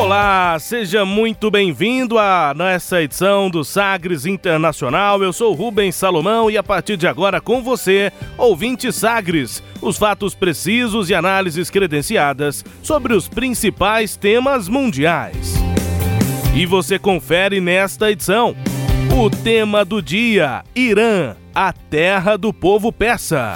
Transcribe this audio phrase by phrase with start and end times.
[0.00, 5.22] Olá, seja muito bem-vindo a nessa edição do Sagres Internacional.
[5.22, 10.34] Eu sou Rubens Salomão e a partir de agora com você, ouvinte Sagres, os fatos
[10.34, 15.56] precisos e análises credenciadas sobre os principais temas mundiais.
[16.56, 18.56] E você confere nesta edição
[19.14, 23.54] o tema do dia: Irã, a terra do povo persa.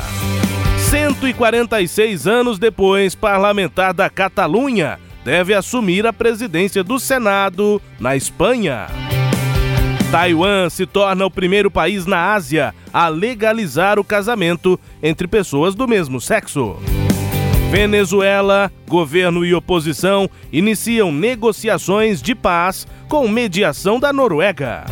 [0.90, 8.86] 146 anos depois, parlamentar da Catalunha deve assumir a presidência do Senado na Espanha.
[10.10, 15.88] Taiwan se torna o primeiro país na Ásia a legalizar o casamento entre pessoas do
[15.88, 16.76] mesmo sexo.
[17.70, 24.84] Venezuela, governo e oposição iniciam negociações de paz com mediação da Noruega.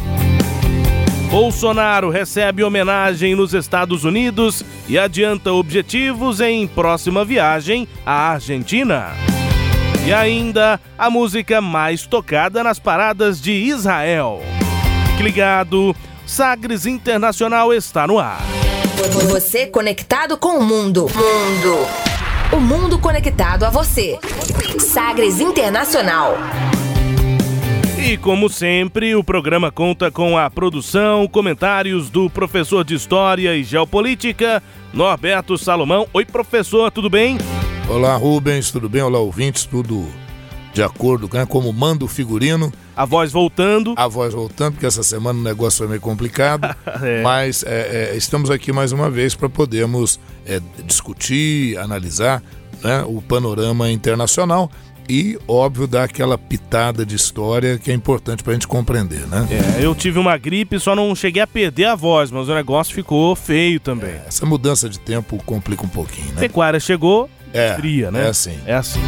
[1.31, 9.32] Bolsonaro recebe homenagem nos Estados Unidos e adianta objetivos em próxima viagem à Argentina.
[10.05, 14.41] E ainda a música mais tocada nas paradas de Israel.
[15.11, 15.95] Fique ligado,
[16.27, 18.43] Sagres Internacional está no ar.
[19.31, 21.03] Você conectado com o mundo.
[21.03, 21.87] Mundo.
[22.53, 24.19] O mundo conectado a você.
[24.79, 26.37] Sagres Internacional.
[28.05, 33.63] E como sempre, o programa conta com a produção, comentários do professor de História e
[33.63, 34.61] Geopolítica,
[34.93, 36.09] Norberto Salomão.
[36.13, 37.39] Oi, professor, tudo bem?
[37.89, 39.03] Olá, Rubens, tudo bem?
[39.03, 40.07] Olá, ouvintes, tudo
[40.73, 41.45] de acordo né?
[41.45, 42.73] como manda o figurino.
[42.97, 43.95] A voz voltando.
[43.97, 46.75] A voz voltando, porque essa semana o negócio foi meio complicado.
[47.03, 47.23] é.
[47.23, 52.43] Mas é, é, estamos aqui mais uma vez para podermos é, discutir, analisar
[52.83, 54.71] né, o panorama internacional
[55.09, 59.47] e, óbvio, dar aquela pitada de história que é importante para a gente compreender, né?
[59.79, 62.95] É, eu tive uma gripe, só não cheguei a perder a voz, mas o negócio
[62.95, 64.11] ficou feio também.
[64.11, 66.41] É, essa mudança de tempo complica um pouquinho, né?
[66.41, 68.27] Pecuária chegou, é, fria, né?
[68.27, 68.59] É assim.
[68.67, 69.01] É assim.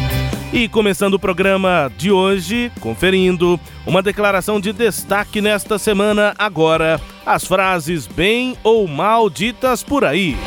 [0.53, 7.45] E começando o programa de hoje, conferindo uma declaração de destaque nesta semana, agora, as
[7.45, 10.37] frases bem ou mal ditas por aí.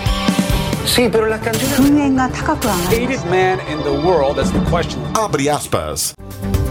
[0.89, 1.99] Sim, pero la canción
[2.87, 5.01] Hated man in the world, that's the question.
[5.15, 6.15] Abre aspas.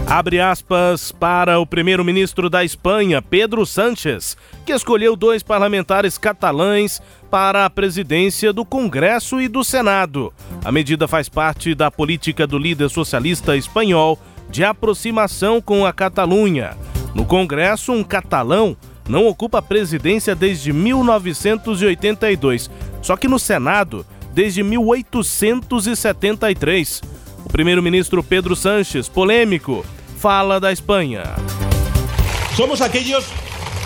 [0.06, 4.36] Abre aspas para o primeiro-ministro da Espanha, Pedro Sánchez,
[4.66, 10.32] que escolheu dois parlamentares catalães para a presidência do Congresso e do Senado.
[10.64, 14.18] A medida faz parte da política do líder socialista espanhol
[14.50, 16.76] de aproximação com a Catalunha.
[17.14, 18.76] No Congresso, um catalão
[19.08, 22.70] não ocupa a presidência desde 1982,
[23.02, 24.04] só que no Senado,
[24.34, 27.00] desde 1873.
[27.44, 29.84] O primeiro-ministro Pedro Sánchez, polêmico,
[30.18, 31.22] fala da Espanha.
[32.54, 33.24] Somos aquellos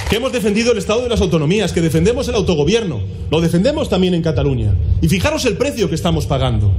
[0.09, 3.01] que hemos defendido el Estado de las autonomías, que defendemos el autogobierno.
[3.31, 4.75] Lo defendemos también en Cataluña.
[5.01, 6.73] Y fijaros el precio que estamos pagando.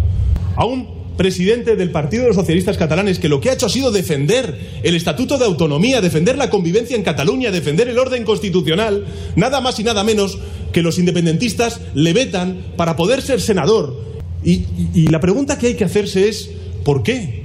[0.56, 3.70] A un presidente del Partido de los Socialistas Catalanes que lo que ha hecho ha
[3.70, 9.06] sido defender el Estatuto de Autonomía, defender la convivencia en Cataluña, defender el orden constitucional,
[9.36, 10.40] nada más y nada menos
[10.72, 14.14] que los independentistas le vetan para poder ser senador.
[14.44, 16.50] Y, y, la pregunta que hay que hacerse es,
[16.84, 17.44] ¿por qué?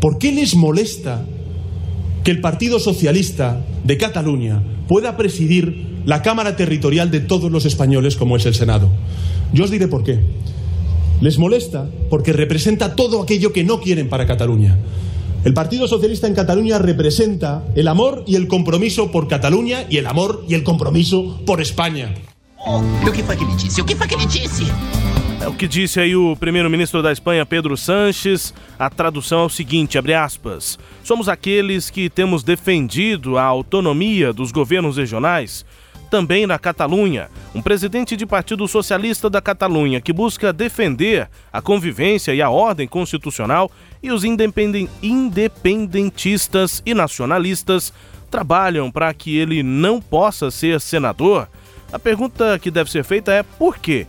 [0.00, 1.24] ¿Por qué les molesta
[2.24, 8.16] que el Partido Socialista de Cataluña pueda presidir la Cámara Territorial de todos los españoles
[8.16, 8.90] como es el Senado?
[9.52, 10.18] Yo os diré por qué.
[11.20, 14.78] Les molesta porque representa todo aquello que no quieren para Cataluña.
[15.44, 20.06] El Partido Socialista en Cataluña representa el amor y el compromiso por Cataluña y el
[20.06, 22.14] amor y el compromiso por España.
[22.66, 23.80] Oh, o que foi que ele disse?
[23.80, 24.64] O que foi que ele disse?
[25.40, 28.52] É o que disse aí o primeiro-ministro da Espanha, Pedro Sanches.
[28.78, 30.78] A tradução é o seguinte, abre aspas.
[31.02, 35.64] Somos aqueles que temos defendido a autonomia dos governos regionais
[36.10, 42.34] também na Catalunha, um presidente de Partido Socialista da Catalunha que busca defender a convivência
[42.34, 43.70] e a ordem constitucional
[44.02, 47.92] e os independen independentistas e nacionalistas
[48.30, 51.48] trabalham para que ele não possa ser senador.
[51.92, 54.06] A pergunta que deve ser feita é por quê?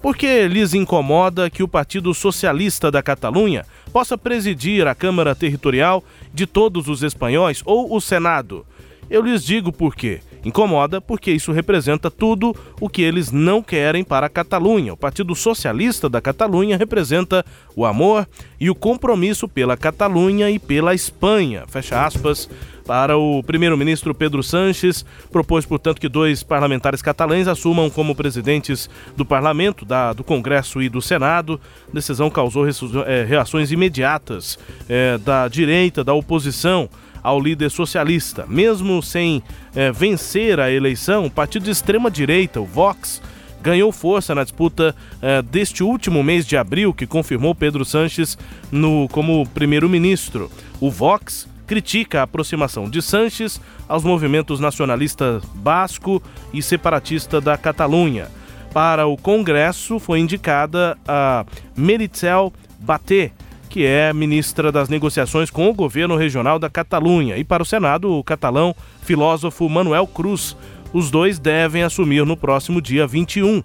[0.00, 6.02] Porque lhes incomoda que o Partido Socialista da Catalunha possa presidir a Câmara Territorial
[6.32, 8.66] de todos os espanhóis ou o Senado
[9.08, 10.20] Eu lhes digo por quê.
[10.44, 14.92] Incomoda porque isso representa tudo o que eles não querem para a Catalunha.
[14.92, 17.44] O Partido Socialista da Catalunha representa
[17.76, 18.28] o amor
[18.58, 21.64] e o compromisso pela Catalunha e pela Espanha.
[21.68, 22.48] Fecha aspas
[22.84, 25.04] para o primeiro-ministro Pedro Sanches.
[25.30, 30.88] Propôs, portanto, que dois parlamentares catalães assumam como presidentes do parlamento, da, do Congresso e
[30.88, 31.60] do Senado.
[31.88, 32.66] A decisão causou
[33.06, 34.58] é, reações imediatas
[34.88, 36.88] é, da direita, da oposição
[37.22, 38.44] ao líder socialista.
[38.48, 39.42] Mesmo sem
[39.74, 43.22] é, vencer a eleição, o partido de extrema-direita, o Vox,
[43.62, 48.36] ganhou força na disputa é, deste último mês de abril, que confirmou Pedro Sanches
[48.70, 50.50] no, como primeiro-ministro.
[50.80, 56.22] O Vox critica a aproximação de Sanches aos movimentos nacionalista basco
[56.52, 58.28] e separatista da Catalunha.
[58.72, 61.44] Para o Congresso foi indicada a
[61.76, 63.30] Meritxell Baté,
[63.72, 68.12] que é ministra das negociações com o governo regional da Catalunha, e para o Senado,
[68.12, 70.54] o catalão filósofo Manuel Cruz.
[70.92, 73.62] Os dois devem assumir no próximo dia 21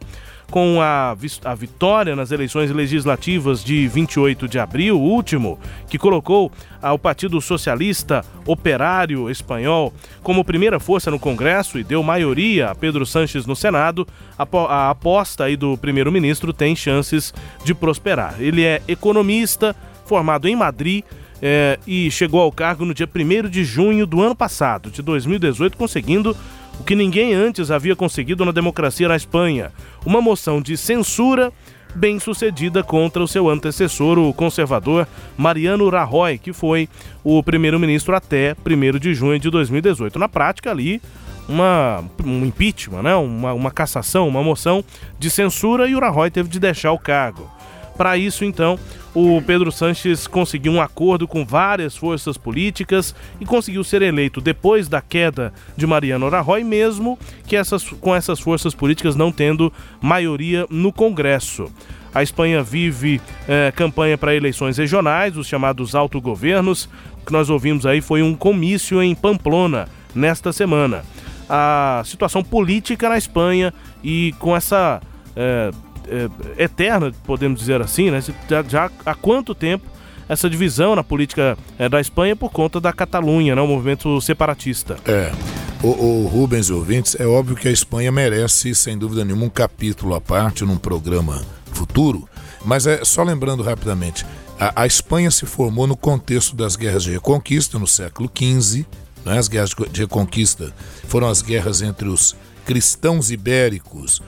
[0.49, 1.13] com a,
[1.43, 5.59] a vitória nas eleições legislativas de 28 de abril, último,
[5.89, 6.49] que colocou
[6.81, 9.93] ao Partido Socialista Operário Espanhol
[10.23, 14.07] como primeira força no Congresso e deu maioria a Pedro Sanches no Senado,
[14.37, 17.33] a aposta aí do primeiro-ministro tem chances
[17.65, 18.35] de prosperar.
[18.39, 19.75] Ele é economista,
[20.07, 21.03] formado em Madrid
[21.41, 25.77] é, e chegou ao cargo no dia 1 de junho do ano passado, de 2018,
[25.77, 26.35] conseguindo
[26.79, 29.71] o que ninguém antes havia conseguido na democracia na Espanha:
[30.05, 31.51] uma moção de censura
[31.95, 36.87] bem sucedida contra o seu antecessor, o conservador Mariano Rajoy, que foi
[37.23, 40.19] o primeiro-ministro até 1 de junho de 2018.
[40.19, 41.01] Na prática, ali,
[41.47, 43.15] uma, um impeachment, né?
[43.15, 44.83] uma, uma cassação, uma moção
[45.17, 47.56] de censura e o Rajoy teve de deixar o cargo.
[47.97, 48.77] Para isso, então,
[49.13, 54.87] o Pedro Sanches conseguiu um acordo com várias forças políticas e conseguiu ser eleito depois
[54.87, 57.17] da queda de Mariano Rajoy, mesmo
[57.47, 61.71] que essas, com essas forças políticas não tendo maioria no Congresso.
[62.13, 66.89] A Espanha vive eh, campanha para eleições regionais, os chamados autogovernos.
[67.21, 71.03] O que nós ouvimos aí foi um comício em Pamplona nesta semana.
[71.49, 73.73] A situação política na Espanha
[74.03, 75.01] e com essa
[75.35, 75.71] eh,
[76.09, 78.23] é, eterna, podemos dizer assim, né?
[78.49, 79.85] Já, já, há quanto tempo
[80.29, 83.61] essa divisão na política é, da Espanha por conta da Catalunha, né?
[83.61, 84.97] O movimento separatista.
[85.05, 85.31] É.
[85.81, 90.15] O, o Rubens ouvintes, é óbvio que a Espanha merece, sem dúvida nenhuma, um capítulo
[90.15, 92.27] à parte num programa futuro,
[92.65, 94.25] mas é só lembrando rapidamente,
[94.59, 98.85] a, a Espanha se formou no contexto das guerras de reconquista no século XV,
[99.23, 99.37] né?
[99.37, 100.73] as guerras de reconquista
[101.07, 104.21] foram as guerras entre os cristãos ibéricos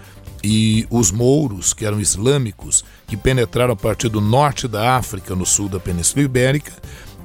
[0.44, 5.46] e os mouros, que eram islâmicos, que penetraram a partir do norte da África, no
[5.46, 6.72] sul da Península Ibérica,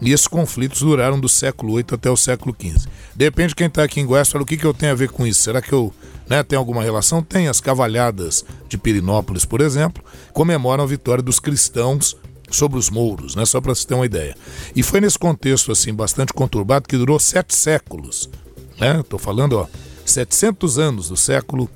[0.01, 2.89] e esses conflitos duraram do século VIII até o século XV.
[3.15, 5.09] Depende de quem está aqui em Goiás, fala o que, que eu tenho a ver
[5.09, 5.43] com isso.
[5.43, 5.93] Será que eu
[6.29, 7.23] né, tenho alguma relação?
[7.23, 7.49] Tem.
[7.49, 10.03] As cavalhadas de Pirinópolis, por exemplo,
[10.33, 12.17] comemoram a vitória dos cristãos
[12.51, 14.37] sobre os mouros, né, só para se ter uma ideia.
[14.75, 18.29] E foi nesse contexto assim bastante conturbado que durou sete séculos.
[18.73, 19.25] Estou né?
[19.25, 19.67] falando, ó,
[20.05, 21.71] 700 anos do século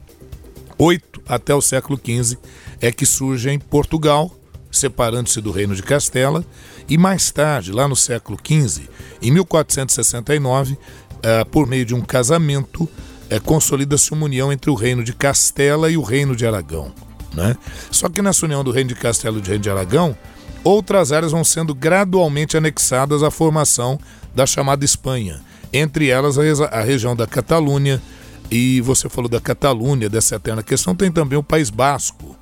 [0.77, 2.39] 8 até o século XV
[2.81, 4.35] é que surge em Portugal,
[4.71, 6.45] separando-se do Reino de Castela,
[6.89, 8.89] e mais tarde, lá no século XV,
[9.21, 10.79] em 1469,
[11.23, 12.89] eh, por meio de um casamento,
[13.29, 16.93] eh, consolida-se uma união entre o Reino de Castela e o Reino de Aragão.
[17.35, 17.57] Né?
[17.91, 20.17] Só que nessa união do Reino de Castela e do Reino de Aragão,
[20.65, 23.99] outras áreas vão sendo gradualmente anexadas à formação
[24.35, 25.41] da chamada Espanha,
[25.73, 28.01] entre elas a, a região da Catalunha,
[28.51, 32.37] e você falou da Catalunha, dessa eterna questão, tem também o País Basco,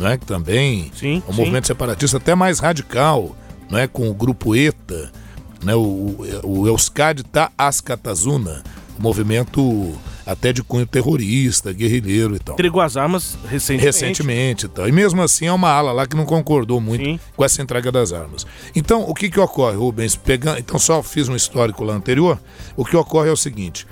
[0.00, 1.38] né, que também sim, é um sim.
[1.40, 3.36] movimento separatista até mais radical,
[3.70, 5.10] né, com o grupo ETA,
[5.62, 8.62] né, o, o Euskadi tá Ascatazuna,
[8.98, 9.94] movimento
[10.26, 12.54] até de cunho terrorista, guerrilheiro e tal.
[12.54, 13.84] Entregou as armas recentemente.
[13.84, 14.88] Recentemente e tal.
[14.88, 17.20] E mesmo assim é uma ala lá que não concordou muito Sim.
[17.36, 18.44] com essa entrega das armas.
[18.74, 20.16] Então, o que que ocorre, Rubens?
[20.16, 22.40] Pegando, então, só fiz um histórico lá anterior.
[22.76, 23.86] O que ocorre é o seguinte: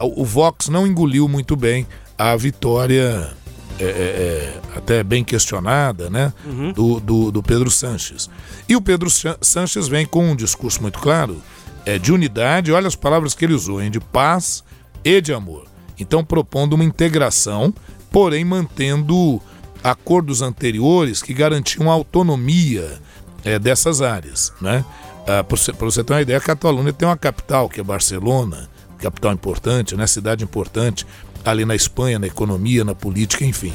[0.00, 3.34] o Vox não engoliu muito bem a vitória
[3.78, 6.72] é, é, é, até bem questionada, né, uhum.
[6.72, 8.30] do, do, do, Pedro Sanches.
[8.68, 9.08] E o Pedro
[9.40, 11.42] Sanches vem com um discurso muito claro
[11.84, 14.62] é, de unidade, olha as palavras que ele usou, hein, de paz
[15.04, 15.66] e de amor.
[15.98, 17.74] Então, propondo uma integração,
[18.12, 19.42] porém mantendo
[19.82, 23.00] acordos anteriores que garantiam a autonomia
[23.44, 24.52] é, dessas áreas.
[24.60, 24.84] Né?
[25.26, 29.32] Ah, Para você ter uma ideia, a Catalunha tem uma capital, que é Barcelona, capital
[29.32, 30.06] importante, né?
[30.06, 31.06] cidade importante
[31.44, 33.72] ali na Espanha, na economia, na política, enfim.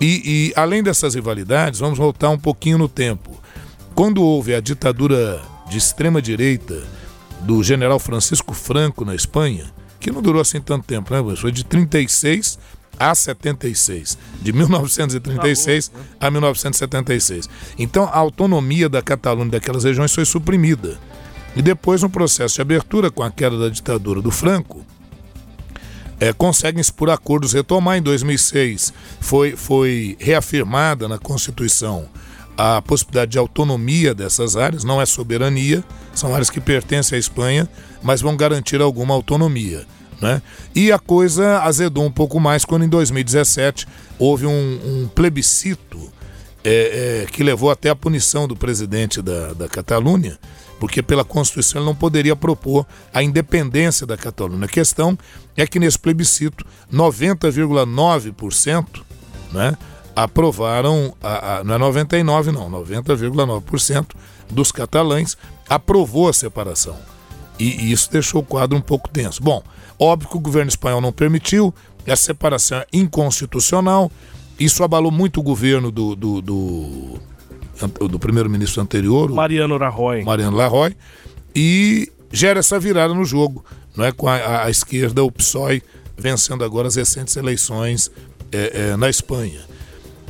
[0.00, 3.36] E, e além dessas rivalidades, vamos voltar um pouquinho no tempo.
[3.94, 6.82] Quando houve a ditadura de extrema direita
[7.40, 9.64] do general Francisco Franco na Espanha,
[9.98, 11.36] que não durou assim tanto tempo, né?
[11.36, 12.58] Foi de 36
[12.98, 17.48] a 76, de 1936 tá a 1976.
[17.78, 20.98] Então a autonomia da Catalunha daquelas regiões foi suprimida.
[21.58, 24.86] E depois, no processo de abertura, com a queda da ditadura do Franco,
[26.20, 27.98] é, conseguem, por acordos, retomar.
[27.98, 32.08] Em 2006, foi, foi reafirmada na Constituição
[32.56, 35.82] a possibilidade de autonomia dessas áreas, não é soberania,
[36.14, 37.68] são áreas que pertencem à Espanha,
[38.02, 39.84] mas vão garantir alguma autonomia.
[40.20, 40.40] Né?
[40.74, 43.86] E a coisa azedou um pouco mais quando em 2017
[44.16, 46.12] houve um, um plebiscito
[46.64, 50.38] é, é, que levou até a punição do presidente da, da Catalunha,
[50.78, 54.64] porque pela Constituição ele não poderia propor a independência da Catalunha.
[54.64, 55.18] A questão
[55.56, 59.02] é que nesse plebiscito 90,9%
[59.52, 59.76] né,
[60.14, 64.06] aprovaram, a, a, não é 99 não, 90,9%
[64.50, 65.36] dos catalães
[65.68, 66.96] aprovou a separação.
[67.58, 69.42] E, e isso deixou o quadro um pouco tenso.
[69.42, 69.62] Bom,
[69.98, 71.74] Óbvio que o governo espanhol não permitiu,
[72.06, 74.10] a separação é inconstitucional.
[74.58, 77.20] Isso abalou muito o governo do, do, do,
[78.08, 80.22] do primeiro-ministro anterior, Mariano Rajoy.
[80.24, 80.96] Mariano Rajoy,
[81.54, 83.64] e gera essa virada no jogo,
[83.96, 85.82] não é com a, a esquerda, o PSOE,
[86.16, 88.10] vencendo agora as recentes eleições
[88.52, 89.60] é, é, na Espanha.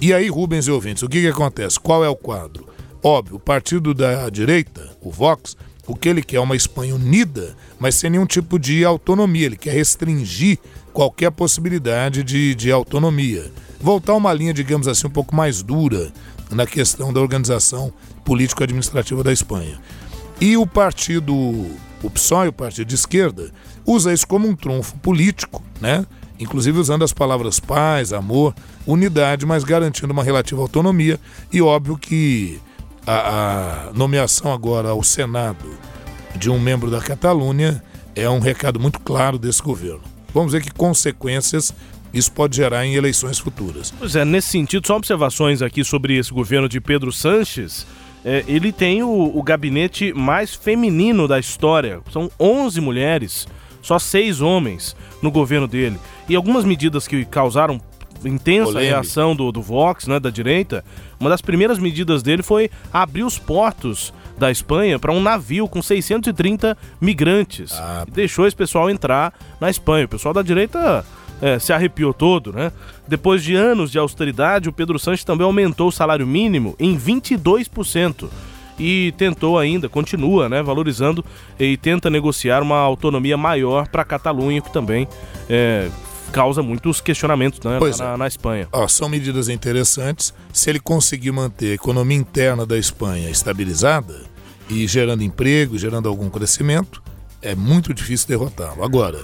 [0.01, 1.81] E aí, Rubens e ouvintes, o que, que acontece?
[1.81, 2.69] Qual é o quadro?
[3.03, 7.57] Óbvio, o partido da direita, o Vox, o que ele quer é uma Espanha unida,
[7.81, 9.47] mas sem nenhum tipo de autonomia.
[9.47, 10.59] Ele quer restringir
[10.93, 13.51] qualquer possibilidade de, de autonomia.
[13.81, 16.13] Voltar a uma linha, digamos assim, um pouco mais dura
[16.51, 17.93] na questão da organização
[18.25, 19.79] político-administrativa da Espanha.
[20.41, 23.51] E o partido, o PSOE, o partido de esquerda,
[23.85, 26.07] usa isso como um trunfo político, né?
[26.39, 28.55] inclusive usando as palavras paz, amor,
[28.87, 31.19] unidade, mas garantindo uma relativa autonomia.
[31.53, 32.61] E óbvio que
[33.07, 35.67] a, a nomeação agora ao Senado
[36.37, 37.83] de um membro da Catalunha
[38.15, 40.03] é um recado muito claro desse governo.
[40.33, 41.73] Vamos ver que consequências
[42.13, 43.93] isso pode gerar em eleições futuras.
[43.99, 47.87] Pois é, nesse sentido, só observações aqui sobre esse governo de Pedro Sanches.
[48.25, 52.01] É, ele tem o, o, gabinete mais feminino da história.
[52.11, 53.47] São 11 mulheres,
[53.81, 55.99] só seis homens no governo dele.
[56.29, 57.81] E algumas medidas que causaram
[58.25, 58.95] intensa Polêmica.
[58.95, 60.85] reação do, do Vox, né, da direita,
[61.21, 65.83] uma das primeiras medidas dele foi abrir os portos da Espanha para um navio com
[65.83, 67.73] 630 migrantes.
[67.75, 70.07] Ah, deixou esse pessoal entrar na Espanha.
[70.07, 71.05] O pessoal da direita
[71.41, 72.73] é, se arrepiou todo, né?
[73.07, 78.29] Depois de anos de austeridade, o Pedro Sanches também aumentou o salário mínimo em 22%
[78.79, 81.25] e tentou ainda, continua, né, valorizando
[81.59, 85.09] e tenta negociar uma autonomia maior para a Catalunha, que também
[85.51, 85.89] é,
[86.31, 88.17] causa muitos questionamentos né, na, é.
[88.17, 88.69] na, Espanha.
[88.71, 90.33] Ó, são medidas interessantes.
[90.53, 94.23] Se ele conseguir manter a economia interna da Espanha estabilizada
[94.71, 97.03] e gerando emprego, gerando algum crescimento,
[97.43, 98.85] é muito difícil derrotá-lo.
[98.85, 99.21] Agora,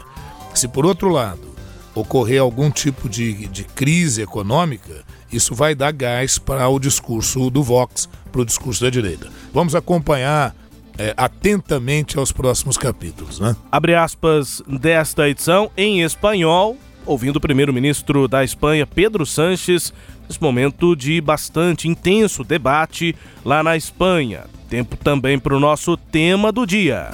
[0.55, 1.54] se por outro lado
[1.95, 7.63] ocorrer algum tipo de, de crise econômica, isso vai dar gás para o discurso do
[7.63, 9.29] Vox, para o discurso da direita.
[9.53, 10.55] Vamos acompanhar
[10.99, 13.41] é, atentamente aos próximos capítulos.
[13.41, 13.55] Né?
[13.71, 19.93] Abre aspas desta edição em espanhol ouvindo o primeiro-ministro da Espanha, Pedro Sanches,
[20.29, 24.45] nesse momento de bastante intenso debate lá na Espanha.
[24.69, 27.11] Tempo também para o nosso tema do dia.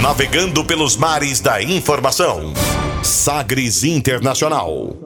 [0.00, 2.52] Navegando pelos mares da informação.
[3.06, 4.96] Sagres Internacional.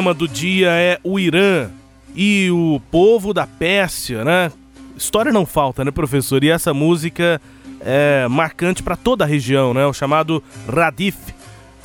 [0.00, 1.68] Tema do dia é o Irã
[2.16, 4.50] e o povo da Pérsia, né?
[4.96, 6.42] História não falta, né, professor?
[6.42, 7.38] E essa música
[7.82, 9.84] é marcante para toda a região, né?
[9.84, 11.18] O chamado Radif.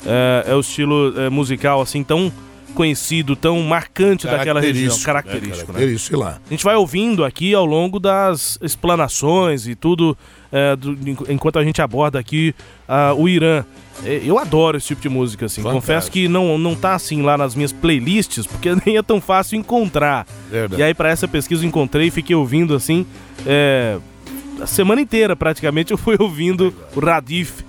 [0.06, 2.32] É, é o estilo é, musical assim tão
[2.74, 4.98] conhecido, tão marcante daquela região.
[5.00, 5.78] Característico, né?
[5.78, 6.38] Característico, lá.
[6.46, 10.16] A gente vai ouvindo aqui ao longo das explanações e tudo,
[10.56, 10.96] é, do,
[11.28, 12.54] enquanto a gente aborda aqui
[12.88, 13.62] uh, o Irã.
[14.02, 15.60] É, eu adoro esse tipo de música, assim.
[15.60, 15.80] Fantástico.
[15.80, 19.58] Confesso que não, não tá assim lá nas minhas playlists, porque nem é tão fácil
[19.58, 20.26] encontrar.
[20.50, 20.80] Verdade.
[20.80, 23.04] E aí, para essa pesquisa, encontrei e fiquei ouvindo assim.
[23.44, 23.98] É,
[24.58, 27.62] a semana inteira praticamente eu fui ouvindo o Radif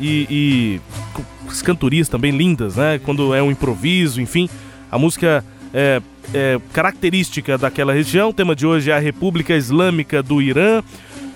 [0.00, 0.80] e, e
[1.46, 2.98] as cantorias também lindas, né?
[3.04, 4.48] Quando é um improviso, enfim,
[4.90, 5.44] a música
[5.74, 6.00] é,
[6.32, 8.30] é característica daquela região.
[8.30, 10.82] O tema de hoje é a República Islâmica do Irã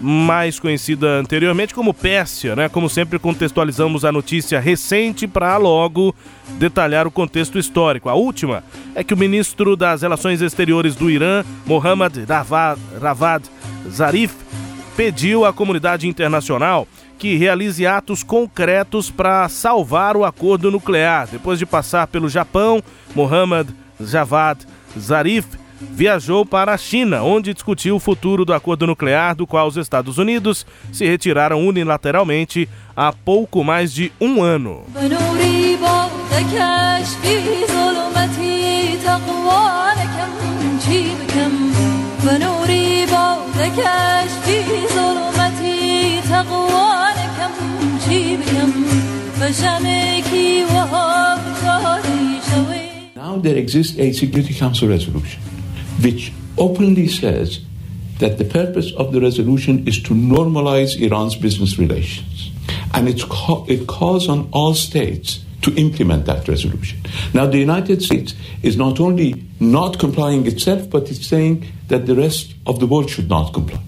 [0.00, 2.68] mais conhecida anteriormente como Pérsia, né?
[2.68, 6.14] Como sempre contextualizamos a notícia recente para logo
[6.58, 8.08] detalhar o contexto histórico.
[8.08, 8.62] A última
[8.94, 12.16] é que o ministro das Relações Exteriores do Irã, Mohammad
[13.00, 13.44] Ravad,
[13.88, 14.34] Zarif,
[14.96, 16.86] pediu à comunidade internacional
[17.18, 21.28] que realize atos concretos para salvar o acordo nuclear.
[21.30, 22.82] Depois de passar pelo Japão,
[23.14, 23.68] Mohammad
[24.00, 24.58] Javad
[24.98, 25.46] Zarif
[25.80, 30.18] viajou para a China, onde discutiu o futuro do acordo nuclear, do qual os Estados
[30.18, 34.84] Unidos se retiraram unilateralmente há pouco mais de um ano.
[53.16, 55.40] Now there exists a Security Council resolution
[56.02, 57.60] which openly says
[58.18, 62.50] that the purpose of the resolution is to normalize Iran's business relations.
[62.92, 66.98] And it's ca- it calls on all states to implement that resolution.
[67.32, 72.14] Now, the United States is not only not complying itself, but it's saying that the
[72.14, 73.80] rest of the world should not comply.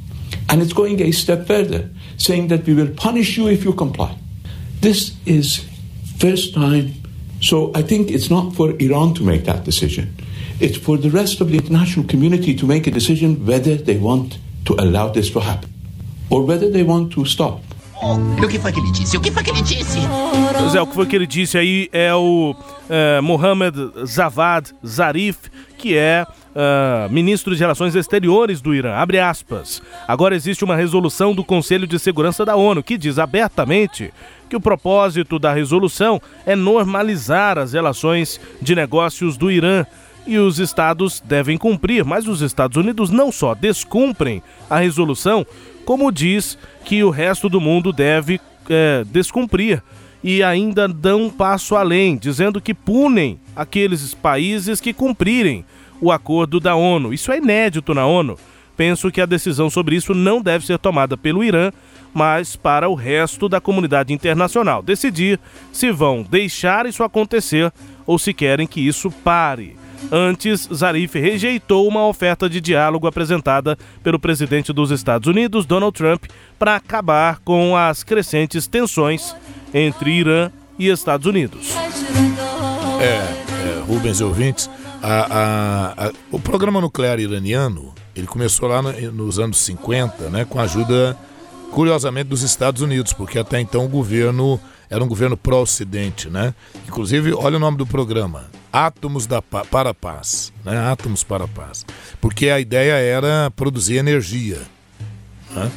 [0.49, 4.17] And it's going a step further, saying that we will punish you if you comply.
[4.81, 5.65] This is
[6.19, 6.95] first time.
[7.41, 10.15] So I think it's not for Iran to make that decision.
[10.59, 14.39] It's for the rest of the international community to make a decision whether they want
[14.65, 15.69] to allow this to happen
[16.31, 17.61] or whether they want to stop.
[18.03, 19.17] O que foi que ele disse?
[19.17, 19.99] O que foi que ele disse?
[20.59, 22.55] Pois é, o que foi que ele disse aí é o
[22.89, 28.95] é, Mohamed Zavad Zarif, que é uh, ministro de Relações Exteriores do Irã.
[28.95, 29.83] Abre aspas.
[30.09, 34.13] Agora existe uma resolução do Conselho de Segurança da ONU que diz abertamente
[34.49, 39.85] que o propósito da resolução é normalizar as relações de negócios do Irã
[40.27, 45.47] e os estados devem cumprir, mas os Estados Unidos não só descumprem a resolução,
[45.85, 49.83] como diz que o resto do mundo deve é, descumprir
[50.23, 55.65] e ainda dão um passo além, dizendo que punem aqueles países que cumprirem
[56.01, 57.15] o acordo da ONU.
[57.15, 58.37] Isso é inédito na ONU.
[58.77, 61.71] Penso que a decisão sobre isso não deve ser tomada pelo Irã,
[62.13, 65.39] mas para o resto da comunidade internacional decidir
[65.73, 67.73] se vão deixar isso acontecer
[68.05, 69.76] ou se querem que isso pare.
[70.11, 76.25] Antes, Zarif rejeitou uma oferta de diálogo apresentada pelo presidente dos Estados Unidos, Donald Trump,
[76.59, 79.35] para acabar com as crescentes tensões
[79.75, 81.75] entre Irã e Estados Unidos.
[83.01, 84.71] É, é Rubens e ouvintes,
[85.03, 90.47] a, a, a, o programa nuclear iraniano ele começou lá no, nos anos 50, né,
[90.47, 91.17] com a ajuda,
[91.71, 96.55] curiosamente, dos Estados Unidos, porque até então o governo era um governo pró-Ocidente, né?
[96.87, 100.79] Inclusive, olha o nome do programa, Átomos da, para a Paz, né?
[100.91, 101.85] Átomos para a Paz.
[102.21, 104.61] Porque a ideia era produzir energia.
[105.51, 105.71] Né?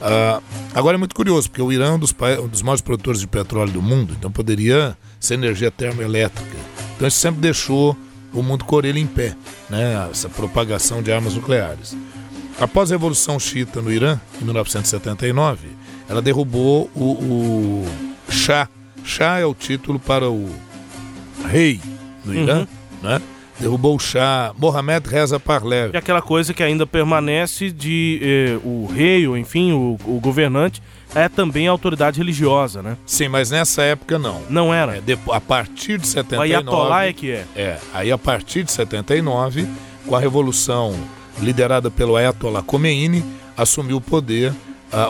[0.00, 0.40] Ah,
[0.74, 3.26] agora é muito curioso, porque o Irã é um dos, um dos maiores produtores de
[3.26, 6.56] petróleo do mundo, então poderia ser energia termoelétrica.
[6.96, 7.96] Então isso sempre deixou
[8.32, 9.36] o mundo orelha em pé,
[9.70, 10.08] né?
[10.10, 11.96] essa propagação de armas nucleares.
[12.60, 15.68] Após a Revolução Xiita no Irã, em 1979,
[16.08, 18.68] ela derrubou o, o Shah.
[19.04, 20.48] Shah é o título para o
[21.48, 21.80] rei
[22.24, 22.66] no Irã, uhum.
[23.02, 23.22] né?
[23.60, 25.94] Derrubou o Shah, Mohamed Reza Parlev.
[25.94, 30.82] E aquela coisa que ainda permanece de eh, o rei, ou enfim, o, o, governante,
[31.14, 32.96] é também a autoridade religiosa, né?
[33.06, 34.42] Sim, mas nessa época não.
[34.48, 34.96] Não era?
[34.96, 36.38] É, de, a partir de 79...
[36.38, 37.44] O Ayatollah é que é.
[37.54, 39.68] É, aí a partir de 79,
[40.06, 40.96] com a revolução
[41.40, 43.22] liderada pelo Ayatollah Khomeini,
[43.56, 44.52] assumiu o poder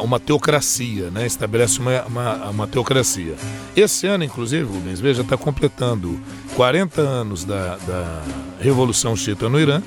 [0.02, 1.26] uma teocracia, né?
[1.26, 3.34] estabelece uma, uma, uma, teocracia.
[3.74, 6.20] Esse ano, inclusive, Rubens, veja, está completando
[6.54, 8.22] 40 anos da, da
[8.60, 9.82] Revolução Chita no Irã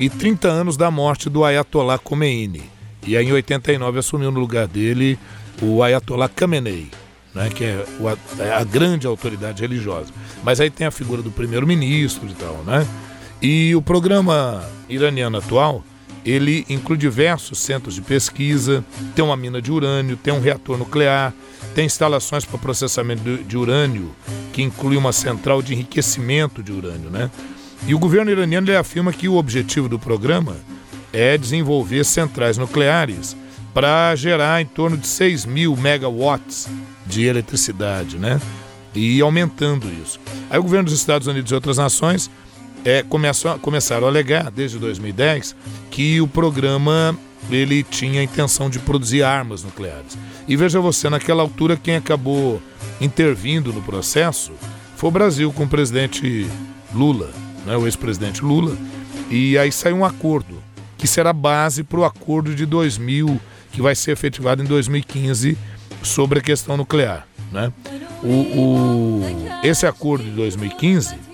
[0.00, 2.62] e 30 anos da morte do Ayatollah Khomeini.
[3.06, 5.18] E aí, em 89, assumiu no lugar dele
[5.60, 6.90] o Ayatollah Khamenei,
[7.34, 7.50] né?
[7.50, 7.84] que é,
[8.38, 10.10] é a grande autoridade religiosa.
[10.42, 12.86] Mas aí tem a figura do primeiro-ministro e tal, né?
[13.42, 15.84] E o programa iraniano atual
[16.24, 18.84] ele inclui diversos centros de pesquisa,
[19.14, 21.34] tem uma mina de urânio, tem um reator nuclear,
[21.74, 24.14] tem instalações para processamento de urânio,
[24.52, 27.30] que inclui uma central de enriquecimento de urânio, né?
[27.86, 30.56] E o governo iraniano afirma que o objetivo do programa
[31.12, 33.36] é desenvolver centrais nucleares
[33.74, 36.68] para gerar em torno de 6 mil megawatts
[37.04, 38.40] de eletricidade, né?
[38.94, 40.20] E aumentando isso.
[40.48, 42.30] Aí o governo dos Estados Unidos e outras nações
[42.84, 45.56] é, começou, começaram a alegar, desde 2010,
[45.90, 47.18] que o programa
[47.50, 50.16] ele tinha a intenção de produzir armas nucleares.
[50.46, 52.60] E veja você, naquela altura, quem acabou
[53.00, 54.52] intervindo no processo
[54.96, 56.46] foi o Brasil com o presidente
[56.94, 57.30] Lula,
[57.66, 58.76] né, o ex-presidente Lula,
[59.30, 60.62] e aí saiu um acordo
[60.96, 63.40] que será base para o acordo de 2000,
[63.72, 65.58] que vai ser efetivado em 2015
[66.02, 67.26] sobre a questão nuclear.
[67.52, 67.72] Né?
[68.22, 69.22] O, o,
[69.62, 71.33] esse acordo de 2015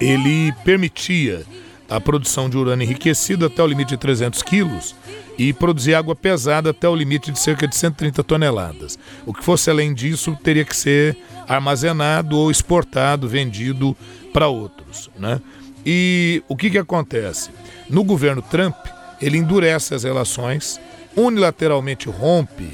[0.00, 1.44] ele permitia
[1.88, 4.94] a produção de urânio enriquecido até o limite de 300 quilos
[5.36, 8.98] e produzir água pesada até o limite de cerca de 130 toneladas.
[9.26, 13.96] O que fosse além disso teria que ser armazenado ou exportado, vendido
[14.32, 15.10] para outros.
[15.18, 15.40] Né?
[15.84, 17.50] E o que, que acontece?
[17.88, 18.76] No governo Trump,
[19.20, 20.80] ele endurece as relações,
[21.16, 22.68] unilateralmente rompe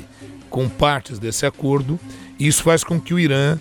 [0.48, 1.98] com partes desse acordo,
[2.38, 3.58] e isso faz com que o Irã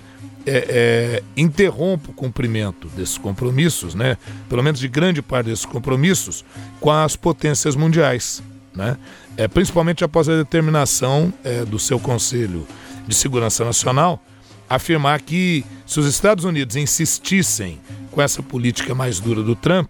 [0.49, 4.17] é, é, interrompa o cumprimento desses compromissos, né?
[4.49, 6.43] pelo menos de grande parte desses compromissos,
[6.79, 8.41] com as potências mundiais.
[8.75, 8.97] Né?
[9.37, 12.67] É, principalmente após a determinação é, do seu Conselho
[13.07, 14.23] de Segurança Nacional
[14.69, 17.79] afirmar que se os Estados Unidos insistissem
[18.11, 19.89] com essa política mais dura do Trump,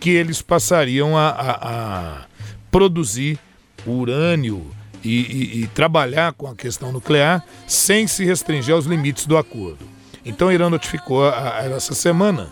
[0.00, 2.24] que eles passariam a, a, a
[2.70, 3.38] produzir
[3.86, 4.66] urânio
[5.08, 9.86] e, e, e, trabalhar com a questão nuclear sem se restringir aos limites do acordo.
[10.24, 12.48] Então, Irã notificou a, a, essa semana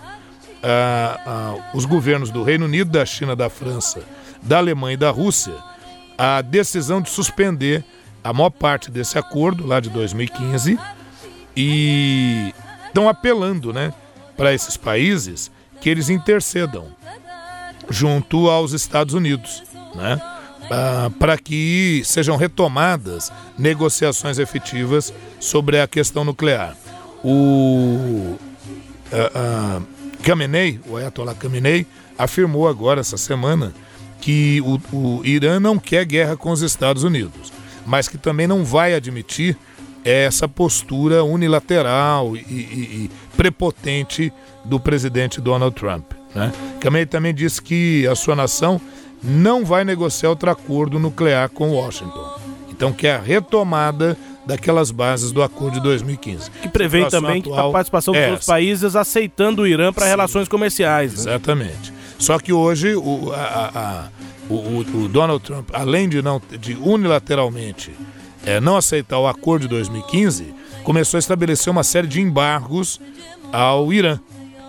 [1.73, 4.03] os governos do Reino Unido, da China, da França,
[4.43, 5.55] da Alemanha e da Rússia
[6.19, 7.85] a decisão de suspender
[8.25, 10.79] a maior parte desse acordo lá de 2015
[11.57, 12.53] e
[12.87, 13.93] estão apelando, né,
[14.37, 16.89] para esses países que eles intercedam
[17.89, 19.63] junto aos Estados Unidos,
[19.95, 20.21] né?
[20.71, 26.77] Ah, para que sejam retomadas negociações efetivas sobre a questão nuclear.
[27.23, 28.37] O
[29.13, 29.81] ah,
[30.25, 31.87] Khamenei, o Ayatollah Khamenei,
[32.19, 33.73] afirmou agora essa semana
[34.21, 37.53] que o, o Irã não quer guerra com os Estados Unidos,
[37.85, 39.57] mas que também não vai admitir
[40.05, 44.33] essa postura unilateral e, e, e prepotente
[44.65, 46.13] do presidente Donald Trump.
[46.35, 46.53] Né?
[47.11, 48.81] Também disse que a sua nação
[49.27, 52.39] não vai negociar outro acordo nuclear com Washington.
[52.71, 56.51] Então, que é a retomada daquelas bases do acordo de 2015.
[56.51, 60.49] Que prevê também atual, a participação dos é outros países aceitando o Irã para relações
[60.49, 61.25] comerciais.
[61.25, 61.33] Né?
[61.33, 61.93] Exatamente.
[62.19, 64.09] Só que hoje o, a, a,
[64.49, 67.93] o, o, Donald Trump, além de, não, de unilateralmente
[68.45, 73.01] é, não aceitar o acordo de 2015, começou a estabelecer uma série de embargos
[73.53, 74.21] ao Irã.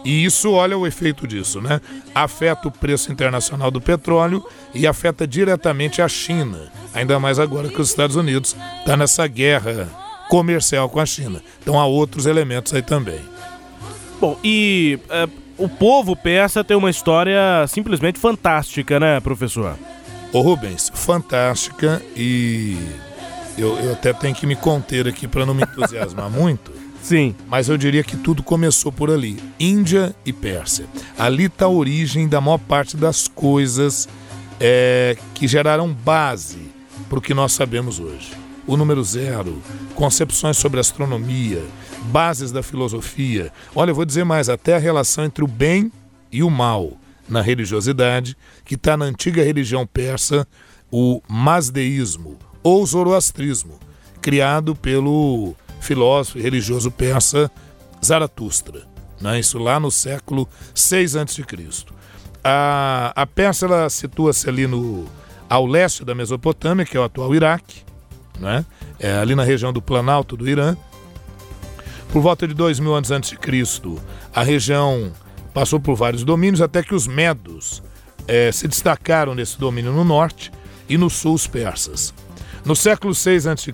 [0.08, 1.82] E isso, olha o efeito disso, né?
[2.15, 4.41] Afeta o preço internacional do petróleo
[4.74, 6.72] e afeta diretamente a China.
[6.93, 9.89] Ainda mais agora que os Estados Unidos está nessa guerra
[10.30, 11.43] comercial com a China.
[11.62, 13.20] Então há outros elementos aí também.
[14.22, 19.78] Bom, e é, o povo persa tem uma história simplesmente fantástica, né, professor?
[20.32, 22.78] Ô Rubens, fantástica e
[23.58, 26.76] eu, eu até tenho que me conter aqui para não me entusiasmar muito.
[27.08, 27.34] Sim.
[27.48, 29.41] Mas eu diria que tudo começou por ali.
[29.58, 30.88] Índia e Pérsia.
[31.17, 34.10] Ali está a origem da maior parte das coisas
[34.60, 36.60] é, que geraram base
[37.08, 38.34] para o que nós sabemos hoje.
[38.67, 39.63] O número zero,
[39.96, 41.63] concepções sobre astronomia,
[42.12, 43.54] bases da filosofia.
[43.74, 45.89] Olha, eu vou dizer mais, até a relação entre o bem
[46.30, 46.91] e o mal
[47.30, 50.46] na religiosidade, que está na antiga religião persa,
[50.91, 53.80] o masdeísmo ou zoroastrismo,
[54.22, 57.51] criado pelo filósofo e religioso persa
[58.03, 58.83] Zaratustra.
[59.19, 59.39] Né?
[59.39, 61.43] Isso lá no século 6 a.C.
[62.43, 65.05] A, a Pérsia situa-se ali no,
[65.49, 67.81] ao leste da Mesopotâmia, que é o atual Iraque,
[68.39, 68.65] né?
[68.99, 70.75] é ali na região do Planalto do Irã.
[72.11, 73.99] Por volta de 2000 anos antes de Cristo,
[74.33, 75.11] a região
[75.53, 77.83] passou por vários domínios até que os medos
[78.27, 80.51] é, se destacaram nesse domínio no norte
[80.87, 82.13] e no sul os persas.
[82.63, 83.73] No século 6 a.C.,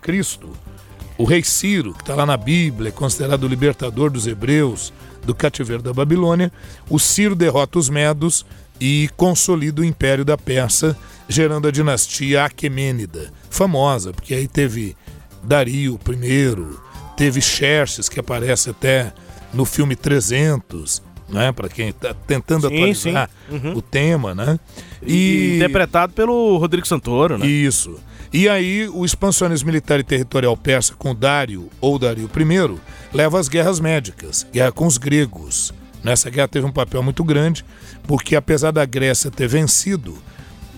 [1.24, 4.92] o rei Ciro, que está lá na Bíblia, é considerado o libertador dos hebreus
[5.26, 6.52] do cativeiro da Babilônia,
[6.90, 8.46] o Ciro derrota os medos
[8.78, 10.98] e consolida o império da Pérsia,
[11.30, 14.98] gerando a dinastia Aquemênida, famosa, porque aí teve
[15.42, 16.78] Dario I,
[17.16, 19.14] teve Xerxes, que aparece até
[19.54, 21.54] no filme 300, né?
[21.54, 23.56] Para quem está tentando sim, atualizar sim.
[23.56, 23.78] Uhum.
[23.78, 24.60] o tema, né?
[25.02, 25.56] E...
[25.56, 27.46] Interpretado pelo Rodrigo Santoro, né?
[27.48, 27.98] Isso.
[28.34, 32.80] E aí o expansionismo militar e territorial persa com Dário ou Dario I
[33.14, 35.72] leva às guerras médicas, guerra com os gregos.
[36.04, 37.64] Nessa guerra teve um papel muito grande,
[38.08, 40.18] porque apesar da Grécia ter vencido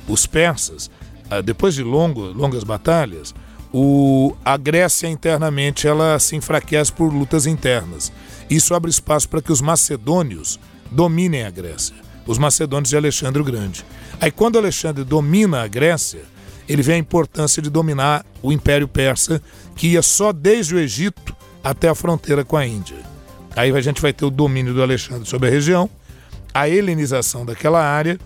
[0.05, 0.91] os persas,
[1.29, 3.33] ah, depois de longo, longas batalhas,
[3.71, 8.11] o, a Grécia internamente ela se enfraquece por lutas internas.
[8.49, 10.59] Isso abre espaço para que os macedônios
[10.91, 11.95] dominem a Grécia,
[12.27, 13.85] os macedônios de Alexandre o Grande.
[14.19, 16.34] Aí quando Alexandre domina a Grécia,
[16.67, 19.41] ele vê a importância de dominar o Império Persa,
[19.75, 22.97] que ia só desde o Egito até a fronteira com a Índia.
[23.55, 25.89] Aí a gente vai ter o domínio do Alexandre sobre a região,
[26.53, 28.19] a helenização daquela área,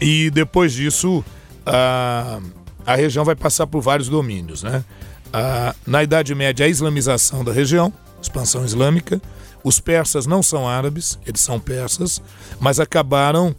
[0.00, 1.24] e depois disso
[1.64, 2.40] a,
[2.86, 4.62] a região vai passar por vários domínios.
[4.62, 4.84] Né?
[5.32, 9.20] A, na Idade Média, a islamização da região, expansão islâmica.
[9.64, 12.20] Os persas não são árabes, eles são persas,
[12.58, 13.54] mas acabaram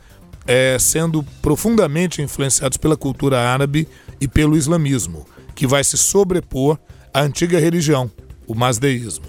[0.48, 3.88] é, sendo profundamente influenciados pela cultura árabe
[4.20, 5.26] e pelo islamismo,
[5.56, 6.78] que vai se sobrepor
[7.14, 8.10] à antiga religião,
[8.48, 9.26] o masdeísmo.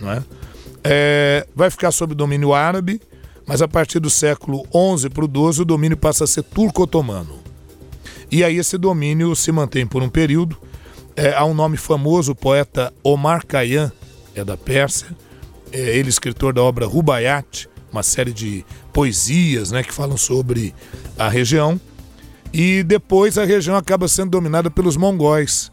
[0.00, 0.22] Não é?
[0.84, 3.00] É, vai ficar sob domínio árabe,
[3.46, 7.38] mas a partir do século XI para o XII o domínio passa a ser turco-otomano.
[8.30, 10.56] E aí esse domínio se mantém por um período.
[11.16, 13.90] É, há um nome famoso, o poeta Omar Khayyam,
[14.34, 15.08] é da Pérsia,
[15.72, 20.74] é, ele escritor da obra Rubaiyat, uma série de poesias né, que falam sobre
[21.18, 21.80] a região.
[22.52, 25.70] E depois a região acaba sendo dominada pelos mongóis.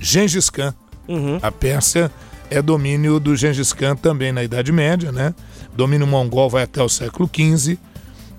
[0.00, 0.74] Gengis Khan.
[1.08, 1.38] Uhum.
[1.40, 2.10] A Pérsia
[2.50, 5.34] é domínio do Gengis Khan também na Idade Média, né?
[5.74, 7.78] Domínio mongol vai até o século XV,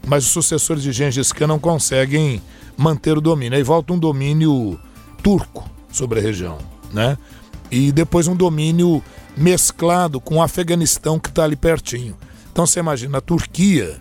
[0.06, 2.42] mas os sucessores de Gengis Khan não conseguem
[2.76, 3.58] manter o domínio.
[3.58, 4.80] Aí volta um domínio
[5.24, 6.58] turco sobre a região,
[6.94, 7.18] né?
[7.72, 9.04] E depois um domínio
[9.36, 12.16] mesclado com o Afeganistão que está ali pertinho.
[12.58, 14.00] Então você imagina, a Turquia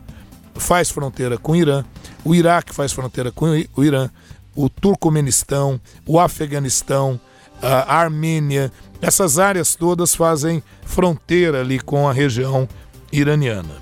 [0.54, 1.84] faz fronteira com o Irã,
[2.24, 3.44] o Iraque faz fronteira com
[3.76, 4.08] o Irã,
[4.54, 7.20] o Turcomenistão, o Afeganistão,
[7.60, 12.66] a Armênia, essas áreas todas fazem fronteira ali com a região
[13.12, 13.76] iraniana.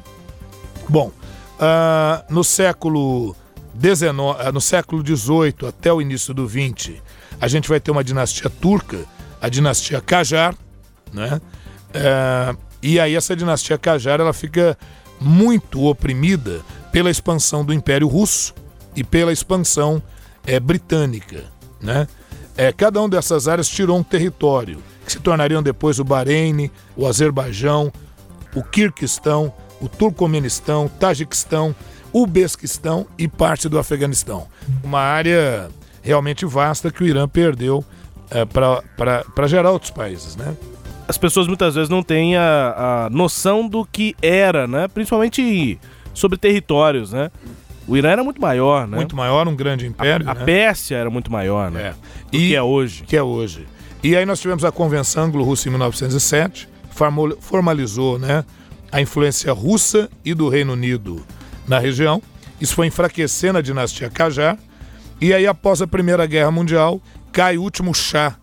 [0.89, 1.13] Bom,
[1.61, 3.37] uh, no século
[3.81, 6.95] XIX, uh, no século XVIII até o início do XX,
[7.41, 9.05] a gente vai ter uma dinastia turca,
[9.41, 10.53] a dinastia Qajar,
[11.13, 11.41] né?
[11.95, 14.77] Uh, e aí essa dinastia Qajar ela fica
[15.19, 16.61] muito oprimida
[16.93, 18.55] pela expansão do Império Russo
[18.95, 20.03] e pela expansão
[20.47, 21.45] é, britânica.
[21.81, 22.07] Né?
[22.55, 27.07] É, cada uma dessas áreas tirou um território, que se tornariam depois o Bahrein, o
[27.07, 27.91] Azerbaijão,
[28.55, 31.75] o Kirguistão, o Turcomenistão, Tajiquistão,
[32.13, 34.47] o Besquistão e parte do Afeganistão.
[34.83, 35.71] Uma área
[36.03, 37.83] realmente vasta que o Irã perdeu
[38.31, 40.37] é, para gerar outros países.
[40.37, 40.55] Né?
[41.07, 44.89] As pessoas muitas vezes não têm a, a noção do que era, né?
[44.89, 45.79] Principalmente
[46.13, 47.31] sobre territórios, né?
[47.87, 48.97] O Irã era muito maior, né?
[48.97, 50.27] Muito maior, um grande império.
[50.27, 50.45] A, a né?
[50.45, 51.89] Pérsia era muito maior, né?
[51.89, 51.95] É.
[52.33, 53.03] E, que é hoje.
[53.03, 53.67] Que é hoje.
[54.03, 56.69] E aí nós tivemos a Convenção Anglo-Russa em 1907,
[57.41, 58.45] formalizou né,
[58.93, 61.25] a influência russa e do Reino Unido
[61.67, 62.23] na região.
[62.61, 64.59] Isso foi enfraquecendo a dinastia Qajar.
[65.21, 67.01] E aí, após a Primeira Guerra Mundial,
[67.33, 68.37] cai o último Shah.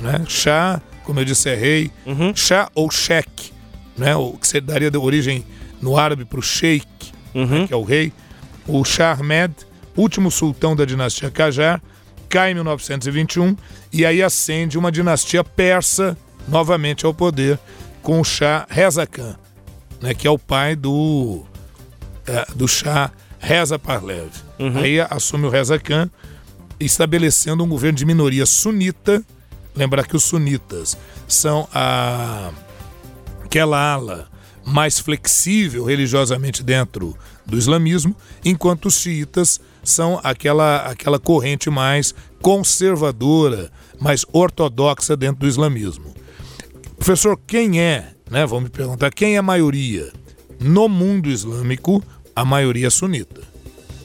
[0.00, 0.22] Né?
[0.26, 2.34] Shah como eu disse, é rei, uhum.
[2.34, 3.52] Shah ou Sheikh,
[3.96, 4.14] né?
[4.16, 5.44] o que você daria de origem
[5.80, 6.86] no árabe para o Sheikh,
[7.34, 7.42] né?
[7.42, 7.46] uhum.
[7.60, 7.66] né?
[7.66, 8.12] que é o rei.
[8.66, 9.54] O Shah Ahmed,
[9.96, 11.82] último sultão da dinastia Qajar,
[12.28, 13.56] cai em 1921
[13.92, 17.58] e aí ascende uma dinastia persa novamente ao poder
[18.02, 19.36] com o Shah Reza Khan,
[20.00, 20.14] né?
[20.14, 21.42] que é o pai do,
[22.26, 24.30] é, do Shah Reza Parlev.
[24.58, 24.78] Uhum.
[24.78, 26.08] Aí assume o Reza Khan,
[26.78, 29.22] estabelecendo um governo de minoria sunita
[29.80, 30.94] Lembrar que os sunitas
[31.26, 32.52] são a,
[33.42, 34.28] aquela ala
[34.62, 37.16] mais flexível religiosamente dentro
[37.46, 38.14] do islamismo,
[38.44, 46.14] enquanto os xiitas são aquela, aquela corrente mais conservadora, mais ortodoxa dentro do islamismo.
[46.96, 50.12] Professor, quem é, né, vamos me perguntar, quem é a maioria?
[50.60, 52.04] No mundo islâmico,
[52.36, 53.40] a maioria é sunita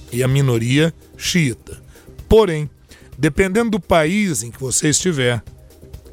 [0.09, 1.83] e a minoria xiita.
[2.29, 2.69] Porém,
[3.17, 5.43] dependendo do país em que você estiver,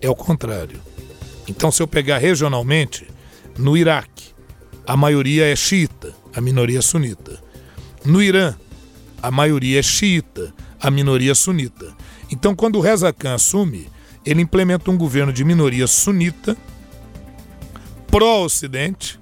[0.03, 0.81] é o contrário.
[1.49, 3.07] Então, se eu pegar regionalmente,
[3.57, 4.33] no Iraque,
[4.87, 7.41] a maioria é xiita, a minoria é sunita.
[8.05, 8.55] No Irã,
[9.23, 11.95] a maioria é xiita, a minoria é sunita.
[12.31, 13.89] Então, quando o Reza Khan assume,
[14.27, 16.57] ele implementa um governo de minoria sunita,
[18.09, 19.21] pró-Ocidente,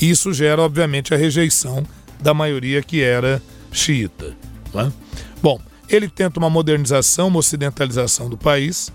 [0.00, 1.86] e isso gera, obviamente, a rejeição
[2.20, 3.42] da maioria que era
[3.72, 4.36] xiita.
[4.74, 4.92] É?
[5.42, 8.92] Bom, ele tenta uma modernização, uma ocidentalização do país,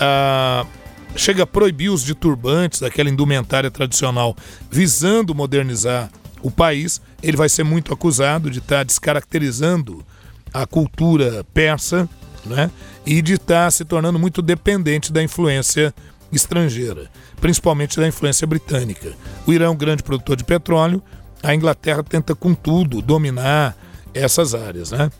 [0.00, 0.66] ah,
[1.14, 4.36] chega a proibir os de turbantes, daquela indumentária tradicional,
[4.70, 6.10] visando modernizar
[6.42, 10.04] o país, ele vai ser muito acusado de estar tá descaracterizando
[10.52, 12.08] a cultura persa
[12.44, 12.70] né?
[13.04, 15.94] e de estar tá se tornando muito dependente da influência
[16.32, 17.10] estrangeira,
[17.40, 19.12] principalmente da influência britânica.
[19.46, 21.02] O Irã é um grande produtor de petróleo,
[21.42, 23.76] a Inglaterra tenta, contudo, dominar
[24.14, 24.92] essas áreas.
[24.92, 25.10] Né?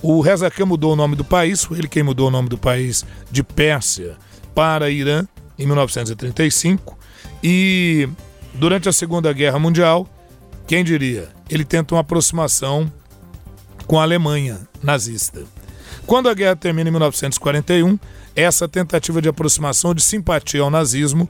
[0.00, 2.56] O Reza Khan mudou o nome do país, foi ele quem mudou o nome do
[2.56, 4.16] país de Pérsia
[4.54, 5.26] para Irã
[5.58, 6.98] em 1935
[7.42, 8.08] e
[8.54, 10.08] durante a Segunda Guerra Mundial,
[10.66, 12.90] quem diria, ele tenta uma aproximação
[13.86, 15.42] com a Alemanha nazista.
[16.06, 17.98] Quando a guerra termina em 1941,
[18.34, 21.28] essa tentativa de aproximação de simpatia ao nazismo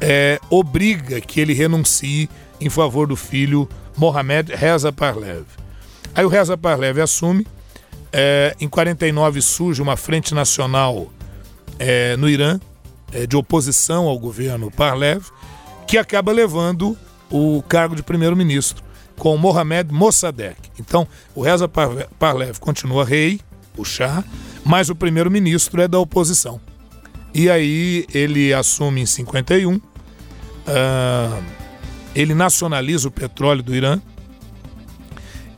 [0.00, 2.28] é, obriga que ele renuncie
[2.60, 5.44] em favor do filho Mohamed Reza Parlev.
[6.14, 7.46] Aí o Reza Parlev assume.
[8.10, 11.12] É, em 49 surge uma frente nacional
[11.78, 12.58] é, no Irã
[13.12, 15.24] é, de oposição ao governo Parlev,
[15.86, 16.96] que acaba levando
[17.30, 18.82] o cargo de primeiro-ministro
[19.16, 20.56] com Mohamed Mossadegh.
[20.78, 23.40] Então, o Reza Parlev continua rei,
[23.76, 24.24] o Shah,
[24.64, 26.60] mas o primeiro-ministro é da oposição.
[27.34, 29.82] E aí ele assume em 51, uh,
[30.66, 31.40] ah,
[32.14, 34.00] ele nacionaliza o petróleo do Irã,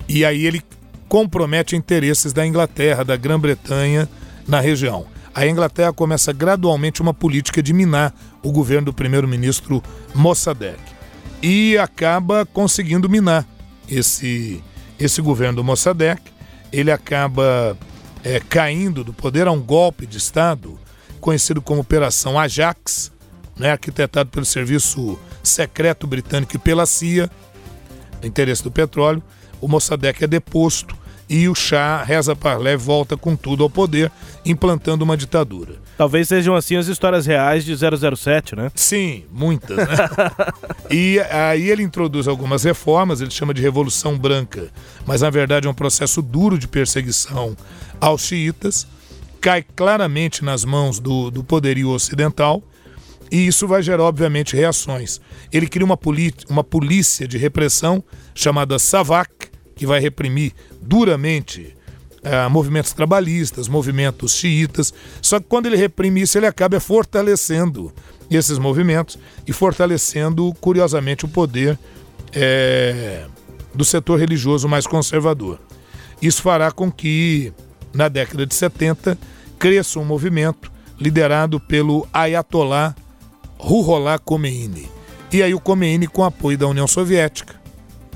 [0.08, 0.62] e aí ele
[1.08, 4.08] compromete interesses da Inglaterra, da Grã-Bretanha
[4.46, 5.06] na região.
[5.34, 8.12] A Inglaterra começa gradualmente uma política de minar
[8.42, 9.82] o governo do primeiro-ministro
[10.14, 10.80] Mossadegh
[11.42, 13.46] e acaba conseguindo minar
[13.88, 14.62] esse,
[14.98, 16.20] esse governo do Mossadegh.
[16.72, 17.76] Ele acaba
[18.24, 20.78] é, caindo do poder a um golpe de Estado
[21.20, 23.12] conhecido como Operação Ajax,
[23.56, 27.30] né, arquitetado pelo Serviço Secreto Britânico e pela CIA,
[28.20, 29.22] no interesse do petróleo.
[29.60, 30.96] O Mossadegh é deposto
[31.30, 34.10] e o Shah Reza Parlev volta com tudo ao poder,
[34.44, 35.76] implantando uma ditadura.
[35.96, 38.72] Talvez sejam assim as histórias reais de 007, né?
[38.74, 39.76] Sim, muitas.
[39.76, 39.86] Né?
[40.90, 44.70] e aí ele introduz algumas reformas, ele chama de Revolução Branca,
[45.06, 47.56] mas na verdade é um processo duro de perseguição
[48.00, 48.88] aos xiitas,
[49.40, 52.60] cai claramente nas mãos do, do poderio ocidental.
[53.30, 55.20] E isso vai gerar, obviamente, reações.
[55.52, 55.96] Ele cria uma,
[56.48, 58.02] uma polícia de repressão
[58.34, 61.74] chamada SAVAK, que vai reprimir duramente
[62.18, 64.92] uh, movimentos trabalhistas, movimentos xiitas.
[65.22, 67.90] Só que quando ele reprime isso, ele acaba fortalecendo
[68.30, 71.78] esses movimentos e fortalecendo, curiosamente, o poder
[72.34, 73.24] é,
[73.74, 75.58] do setor religioso mais conservador.
[76.20, 77.54] Isso fará com que,
[77.94, 79.16] na década de 70,
[79.58, 82.94] cresça um movimento liderado pelo Ayatollah
[83.56, 84.90] Ruhollah Khomeini.
[85.32, 87.54] E aí o Khomeini com apoio da União Soviética,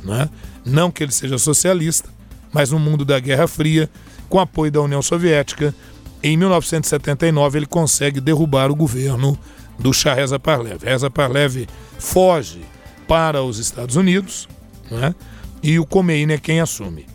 [0.04, 0.28] né?
[0.64, 2.08] Não que ele seja socialista,
[2.52, 3.90] mas no mundo da Guerra Fria,
[4.28, 5.74] com apoio da União Soviética,
[6.22, 9.38] em 1979 ele consegue derrubar o governo
[9.78, 10.82] do Shah Reza Parlev.
[10.82, 11.66] Reza Parlev
[11.98, 12.62] foge
[13.06, 14.48] para os Estados Unidos
[14.90, 15.14] né?
[15.62, 17.06] e o Khomeini é quem assume.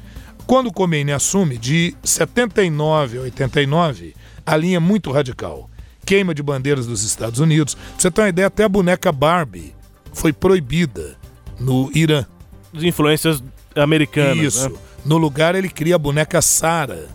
[0.46, 5.70] Quando o Khomeini assume, de 79 a 89, a linha é muito radical.
[6.06, 7.76] Queima de bandeiras dos Estados Unidos.
[7.76, 9.76] Pra você ter uma ideia, até a boneca Barbie
[10.12, 11.16] foi proibida
[11.60, 12.26] no Irã
[12.72, 13.44] de influências
[13.76, 14.56] americanas.
[14.56, 14.70] Isso.
[14.70, 14.76] Né?
[15.06, 17.08] No lugar ele cria a boneca Sara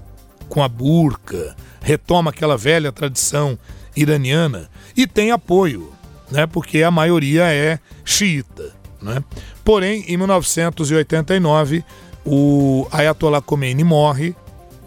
[0.48, 3.58] com a burca, retoma aquela velha tradição
[3.96, 5.92] iraniana e tem apoio,
[6.30, 6.46] né?
[6.46, 9.22] Porque a maioria é xiita, né?
[9.64, 11.84] Porém, em 1989,
[12.24, 14.34] o Ayatollah Khomeini morre,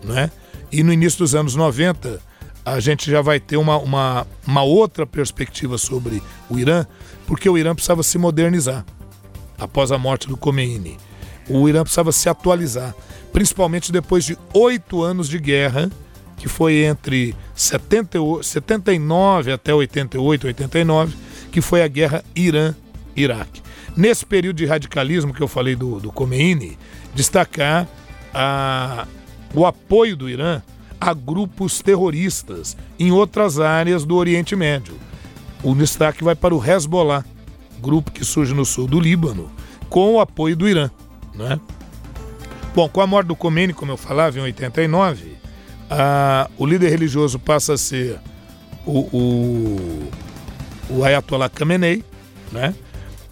[0.04, 0.32] né?
[0.72, 2.20] E no início dos anos 90,
[2.66, 6.86] a gente já vai ter uma, uma, uma outra perspectiva sobre o Irã,
[7.26, 8.86] porque o Irã precisava se modernizar
[9.58, 10.98] após a morte do Khomeini.
[11.50, 12.94] O Irã precisava se atualizar,
[13.32, 15.90] principalmente depois de oito anos de guerra,
[16.38, 21.16] que foi entre 70, 79 até 88, 89,
[21.52, 23.62] que foi a guerra Irã-Iraque.
[23.96, 26.78] Nesse período de radicalismo que eu falei do, do Khomeini,
[27.16, 27.88] destacar
[28.34, 29.08] a,
[29.54, 30.62] o apoio do Irã
[31.00, 34.96] a grupos terroristas em outras áreas do Oriente Médio.
[35.64, 37.26] O destaque vai para o Hezbollah,
[37.82, 39.50] grupo que surge no sul do Líbano,
[39.90, 40.90] com o apoio do Irã.
[41.34, 41.60] Né?
[42.76, 45.36] Bom, com a morte do Khomeini, como eu falava, em 89,
[45.90, 48.20] a, o líder religioso passa a ser
[48.86, 50.10] o, o,
[50.90, 52.04] o Ayatollah Khamenei,
[52.52, 52.74] né?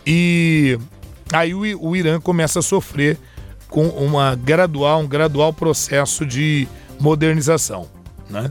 [0.06, 0.78] E
[1.32, 3.18] aí o, o Irã começa a sofrer
[3.68, 6.68] com uma gradual, um gradual processo de
[7.00, 7.88] modernização,
[8.30, 8.50] né?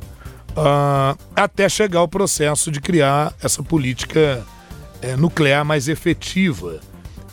[0.50, 4.44] Uh, até chegar ao processo de criar essa política
[5.04, 6.80] é, nuclear mais efetiva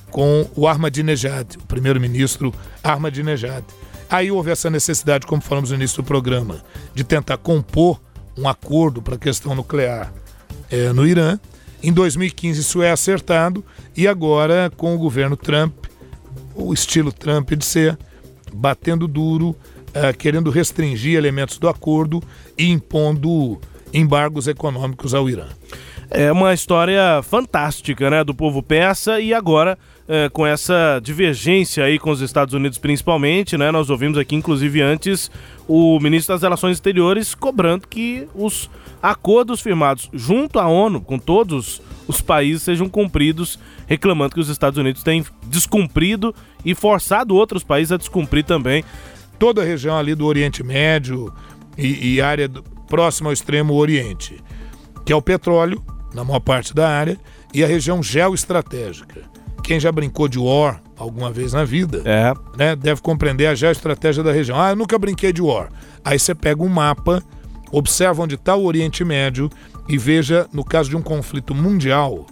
[0.10, 2.54] com o Ahmadinejad, o primeiro-ministro
[2.84, 3.64] Ahmadinejad.
[4.10, 6.62] Aí houve essa necessidade, como falamos no início do programa,
[6.94, 8.02] de tentar compor
[8.38, 10.14] um acordo para a questão nuclear
[10.70, 11.40] é, no Irã.
[11.82, 13.64] Em 2015 isso é acertado
[13.96, 15.74] e agora com o governo Trump,
[16.54, 17.98] o estilo Trump de ser,
[18.54, 19.56] batendo duro,
[19.94, 22.22] é, querendo restringir elementos do acordo
[22.58, 23.60] e impondo
[23.94, 25.48] embargos econômicos ao Irã.
[26.14, 31.98] É uma história fantástica, né, do povo persa e agora é, com essa divergência aí
[31.98, 35.32] com os Estados Unidos principalmente, né, nós ouvimos aqui inclusive antes
[35.70, 38.70] o ministro das Relações Exteriores cobrando que os
[39.02, 43.58] acordos firmados junto à ONU com todos os países sejam cumpridos,
[43.88, 46.36] reclamando que os Estados Unidos têm descumprido
[46.66, 48.84] e forçado outros países a descumprir também.
[49.40, 51.34] Toda a região ali do Oriente Médio,
[51.78, 54.42] e, e área do, próxima ao extremo oriente,
[55.06, 55.82] que é o petróleo,
[56.14, 57.18] na maior parte da área,
[57.54, 59.22] e a região geoestratégica.
[59.64, 62.34] Quem já brincou de War alguma vez na vida, é.
[62.58, 64.60] né, deve compreender a geoestratégia da região.
[64.60, 65.70] Ah, eu nunca brinquei de War.
[66.04, 67.24] Aí você pega um mapa,
[67.72, 69.50] observa onde está o Oriente Médio
[69.88, 72.26] e veja, no caso de um conflito mundial,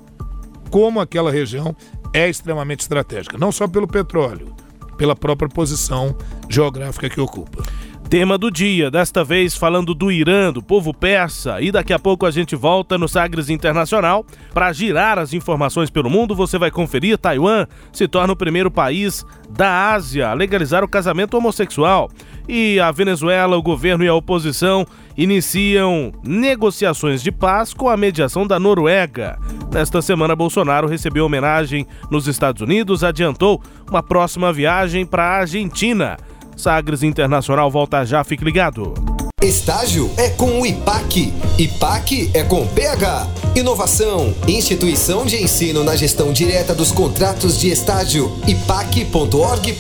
[0.70, 1.76] como aquela região
[2.14, 4.54] é extremamente estratégica, não só pelo petróleo,
[4.98, 6.16] pela própria posição
[6.50, 7.64] geográfica que ocupa.
[8.10, 11.62] Tema do dia, desta vez falando do Irã, do povo persa.
[11.62, 16.10] E daqui a pouco a gente volta no Sagres Internacional para girar as informações pelo
[16.10, 16.34] mundo.
[16.34, 21.38] Você vai conferir: Taiwan se torna o primeiro país da Ásia a legalizar o casamento
[21.38, 22.10] homossexual.
[22.48, 28.48] E a Venezuela, o governo e a oposição iniciam negociações de paz com a mediação
[28.48, 29.38] da Noruega.
[29.72, 36.18] Nesta semana, Bolsonaro recebeu homenagem nos Estados Unidos, adiantou uma próxima viagem para a Argentina.
[36.60, 38.94] Sagres Internacional volta já, fique ligado.
[39.42, 41.34] Estágio é com o IPAC.
[41.58, 43.26] IPAC é com PH.
[43.56, 48.38] Inovação, instituição de ensino na gestão direta dos contratos de estágio.
[48.46, 49.78] IPAC.org.br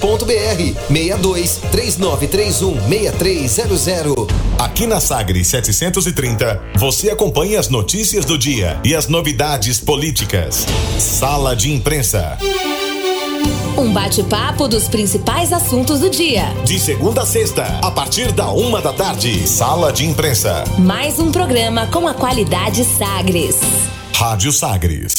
[0.87, 4.27] 62 3931 6300.
[4.57, 10.65] Aqui na Sagres 730, você acompanha as notícias do dia e as novidades políticas.
[10.97, 12.37] Sala de imprensa.
[13.79, 16.43] Um bate-papo dos principais assuntos do dia.
[16.65, 19.47] De segunda a sexta, a partir da uma da tarde.
[19.47, 20.65] Sala de imprensa.
[20.77, 23.57] Mais um programa com a qualidade Sagres.
[24.13, 25.13] Rádio Sagres.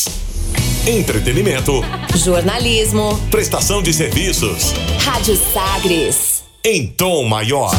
[0.87, 1.73] Entretenimento.
[2.15, 3.19] Jornalismo.
[3.31, 4.75] Prestação de serviços.
[4.99, 6.45] Rádio Sagres.
[6.63, 7.73] Em tom maior.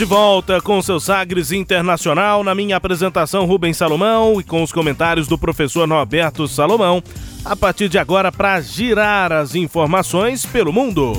[0.00, 5.28] De volta com seu Sagres Internacional na minha apresentação Rubens Salomão e com os comentários
[5.28, 7.02] do professor Norberto Salomão.
[7.44, 11.12] A partir de agora para girar as informações pelo mundo.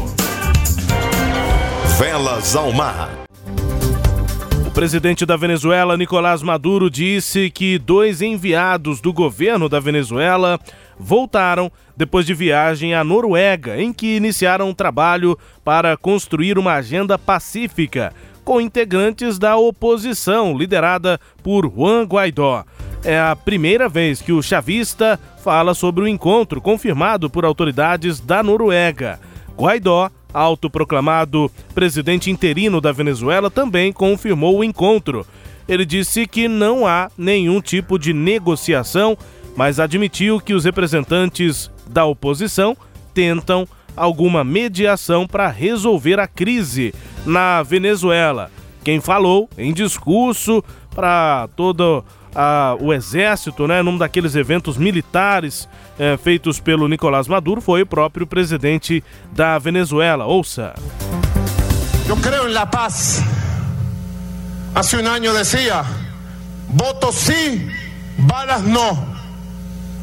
[1.99, 3.11] Velas ao mar.
[4.65, 10.59] O presidente da Venezuela, Nicolás Maduro, disse que dois enviados do governo da Venezuela
[10.97, 17.15] voltaram depois de viagem à Noruega, em que iniciaram um trabalho para construir uma agenda
[17.19, 18.11] pacífica
[18.43, 22.63] com integrantes da oposição, liderada por Juan Guaidó.
[23.03, 28.43] É a primeira vez que o chavista fala sobre o encontro confirmado por autoridades da
[28.43, 29.19] Noruega.
[29.57, 35.25] Guaidó, autoproclamado presidente interino da Venezuela, também confirmou o encontro.
[35.67, 39.17] Ele disse que não há nenhum tipo de negociação,
[39.55, 42.75] mas admitiu que os representantes da oposição
[43.13, 46.93] tentam alguma mediação para resolver a crise
[47.25, 48.51] na Venezuela.
[48.83, 50.63] Quem falou em discurso
[50.95, 52.03] para todo
[52.79, 55.67] o exército, né, num daqueles eventos militares
[55.99, 60.25] é, feitos pelo Nicolás Maduro, foi o próprio presidente da Venezuela.
[60.25, 60.73] Ouça.
[62.07, 63.21] Eu creio em la paz.
[64.73, 65.83] Hace un año decía,
[66.69, 67.69] voto sí,
[68.17, 68.97] balas no.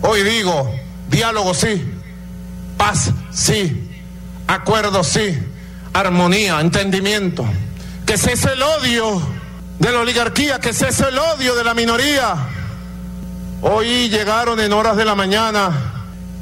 [0.02, 0.70] Hoy digo,
[1.08, 1.82] diálogo sí,
[2.76, 3.88] paz sí,
[4.46, 5.38] acuerdo sí,
[5.92, 7.46] armonía, entendimiento.
[8.04, 9.20] Que cese el odio
[9.78, 12.34] de la oligarquía, que cese el odio de la minoría.
[13.62, 15.70] Hoy llegaron en horas de la mañana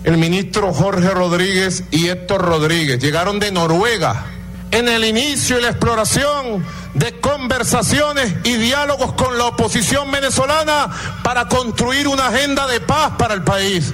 [0.04, 2.98] el ministro Jorge Rodríguez y Héctor Rodríguez.
[2.98, 4.26] Llegaron de Noruega
[4.70, 10.88] en el inicio y la exploración de conversaciones y diálogos con la oposición venezolana
[11.22, 13.92] para construir una agenda de paz para el país.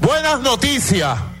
[0.00, 1.33] Buenas noticias.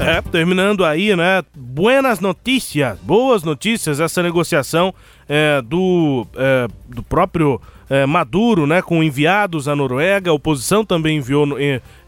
[0.00, 1.42] É, terminando aí, né?
[1.56, 4.94] Buenas notícias, boas notícias, essa negociação
[5.28, 8.80] é, do, é, do próprio é, Maduro, né?
[8.80, 11.46] Com enviados à Noruega, a oposição também enviou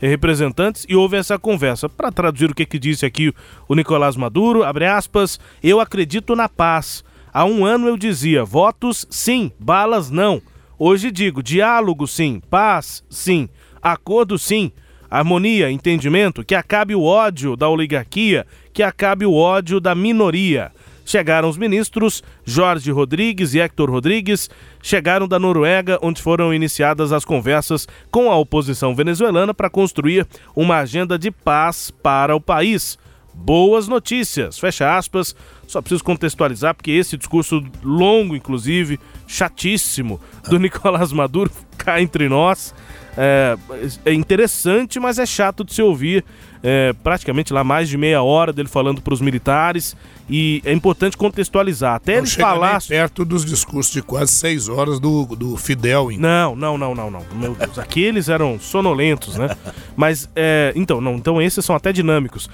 [0.01, 1.89] representantes e houve essa conversa.
[1.89, 3.35] Para traduzir o que, que disse aqui
[3.69, 7.05] o Nicolás Maduro, abre aspas, eu acredito na paz.
[7.33, 10.41] Há um ano eu dizia, votos sim, balas não.
[10.79, 13.49] Hoje digo, diálogo sim, paz sim,
[13.83, 14.71] acordo sim
[15.11, 20.71] harmonia, entendimento, que acabe o ódio da oligarquia, que acabe o ódio da minoria.
[21.05, 24.49] Chegaram os ministros Jorge Rodrigues e Hector Rodrigues,
[24.81, 30.77] chegaram da Noruega, onde foram iniciadas as conversas com a oposição venezuelana para construir uma
[30.77, 32.97] agenda de paz para o país.
[33.35, 35.35] Boas notícias, fecha aspas.
[35.67, 42.75] Só preciso contextualizar, porque esse discurso longo, inclusive, chatíssimo, do Nicolás Maduro, cá entre nós,
[43.17, 43.57] É,
[44.05, 46.25] é interessante, mas é chato de se ouvir.
[46.63, 49.97] É, praticamente lá mais de meia hora dele falando para os militares
[50.29, 51.95] e é importante contextualizar.
[51.95, 52.83] Até não ele falar.
[52.87, 56.13] perto dos discursos de quase seis horas do, do Fidel.
[56.13, 56.19] Hein?
[56.19, 57.23] Não, não, não, não, não.
[57.35, 59.57] Meu Deus, aqueles eram sonolentos, né?
[59.97, 62.49] Mas, é, então, não, então esses são até dinâmicos.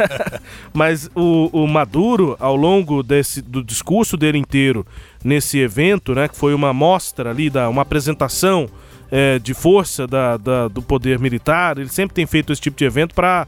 [0.72, 4.84] Mas o, o Maduro, ao longo desse, do discurso dele inteiro
[5.22, 8.68] nesse evento, né, que foi uma mostra ali, da, uma apresentação
[9.10, 12.84] é, de força da, da, do poder militar, ele sempre tem feito esse tipo de
[12.84, 13.46] evento para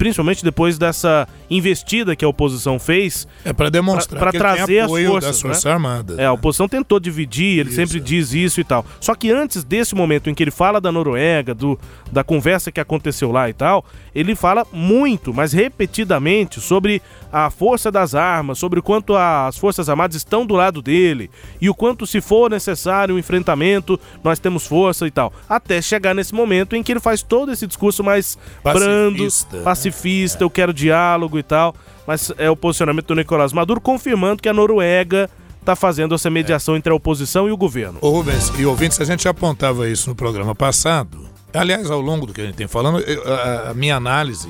[0.00, 3.28] principalmente depois dessa investida que a oposição fez.
[3.44, 5.72] É para demonstrar para trazer as forças das Forças né?
[5.72, 6.18] Armadas.
[6.18, 8.00] É, a oposição tentou dividir, ele isso, sempre é.
[8.00, 8.82] diz isso e tal.
[8.98, 11.78] Só que antes desse momento em que ele fala da Noruega, do,
[12.10, 13.84] da conversa que aconteceu lá e tal,
[14.14, 19.88] ele fala muito, mas repetidamente, sobre a força das armas, sobre o quanto as Forças
[19.88, 21.30] Armadas estão do lado dele
[21.60, 25.32] e o quanto, se for necessário um enfrentamento, nós temos força e tal.
[25.46, 29.62] Até chegar nesse momento em que ele faz todo esse discurso mais pacifista, brando, né?
[29.90, 31.74] Pacifista, eu quero diálogo e tal.
[32.06, 35.28] Mas é o posicionamento do Nicolás Maduro confirmando que a Noruega
[35.60, 37.98] está fazendo essa mediação entre a oposição e o governo.
[38.00, 41.28] Ô Rubens, e ouvintes, a gente apontava isso no programa passado.
[41.52, 44.48] Aliás, ao longo do que a gente tem falando, a, a minha análise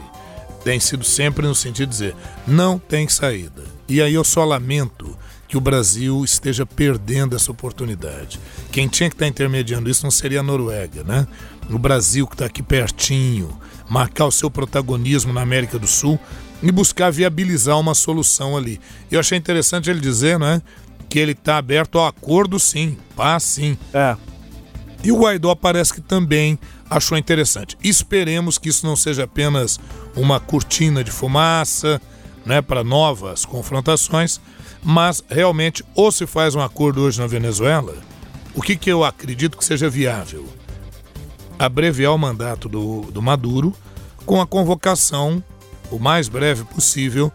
[0.62, 2.16] tem sido sempre no sentido de dizer:
[2.46, 3.64] não tem saída.
[3.88, 5.16] E aí eu só lamento
[5.48, 8.38] que o Brasil esteja perdendo essa oportunidade.
[8.70, 11.26] Quem tinha que estar intermediando isso não seria a Noruega, né?
[11.68, 13.50] O Brasil que está aqui pertinho,
[13.90, 16.18] marcar o seu protagonismo na América do Sul
[16.62, 18.80] e buscar viabilizar uma solução ali.
[19.10, 20.62] Eu achei interessante ele dizer, né,
[21.08, 23.76] que ele está aberto ao acordo, sim, paz, sim.
[23.92, 24.16] É.
[25.02, 26.56] E o Guaidó parece que também
[26.88, 27.76] achou interessante.
[27.82, 29.80] Esperemos que isso não seja apenas
[30.14, 32.00] uma cortina de fumaça
[32.46, 34.40] né, para novas confrontações,
[34.84, 37.96] mas realmente ou se faz um acordo hoje na Venezuela,
[38.54, 40.46] o que, que eu acredito que seja viável?
[41.60, 43.74] Abreviar o mandato do, do Maduro
[44.24, 45.44] com a convocação,
[45.90, 47.30] o mais breve possível,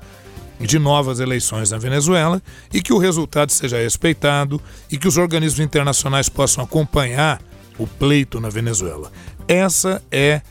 [0.60, 2.42] de novas eleições na Venezuela
[2.74, 4.60] e que o resultado seja respeitado
[4.92, 7.40] e que os organismos internacionais possam acompanhar
[7.78, 9.12] o pleito na Venezuela.
[9.48, 10.42] Essa é,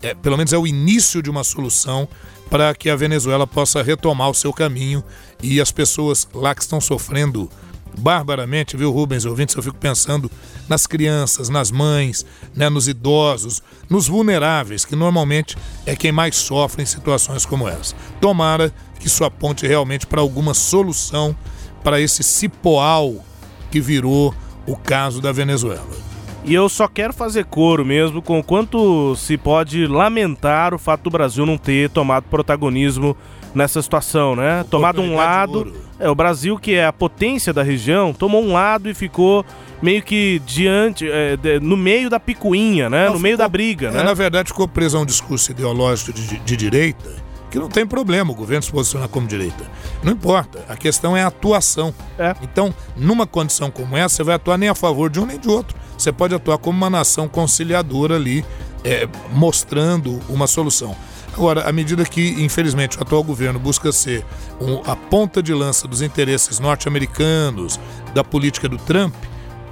[0.00, 2.06] é pelo menos é o início de uma solução
[2.48, 5.02] para que a Venezuela possa retomar o seu caminho
[5.42, 7.50] e as pessoas lá que estão sofrendo
[7.98, 10.30] barbaramente, viu, Rubens, ouvintes, eu fico pensando
[10.68, 12.24] nas crianças, nas mães,
[12.54, 17.94] né, nos idosos, nos vulneráveis, que normalmente é quem mais sofre em situações como essa.
[18.20, 21.36] Tomara que isso aponte realmente para alguma solução
[21.82, 23.24] para esse cipoal
[23.70, 24.34] que virou
[24.66, 26.14] o caso da Venezuela.
[26.46, 31.10] E eu só quero fazer coro mesmo com quanto se pode lamentar o fato do
[31.10, 33.16] Brasil não ter tomado protagonismo
[33.54, 34.64] nessa situação, né?
[34.70, 35.72] Tomado um lado.
[35.98, 39.44] É, o Brasil, que é a potência da região, tomou um lado e ficou
[39.80, 43.06] meio que diante, é, de, no meio da picuinha, né?
[43.06, 44.02] Não, no meio ficou, da briga, é, né?
[44.02, 47.24] Na verdade, ficou preso a um discurso ideológico de, de direita
[47.54, 49.64] que não tem problema o governo se posicionar como direita.
[50.02, 51.94] Não importa, a questão é a atuação.
[52.18, 52.34] É.
[52.42, 55.48] Então, numa condição como essa, você vai atuar nem a favor de um nem de
[55.48, 55.76] outro.
[55.96, 58.44] Você pode atuar como uma nação conciliadora ali,
[58.82, 60.96] é, mostrando uma solução.
[61.36, 64.24] Agora, à medida que, infelizmente, o atual governo busca ser
[64.60, 67.78] um, a ponta de lança dos interesses norte-americanos,
[68.14, 69.12] da política do Trump,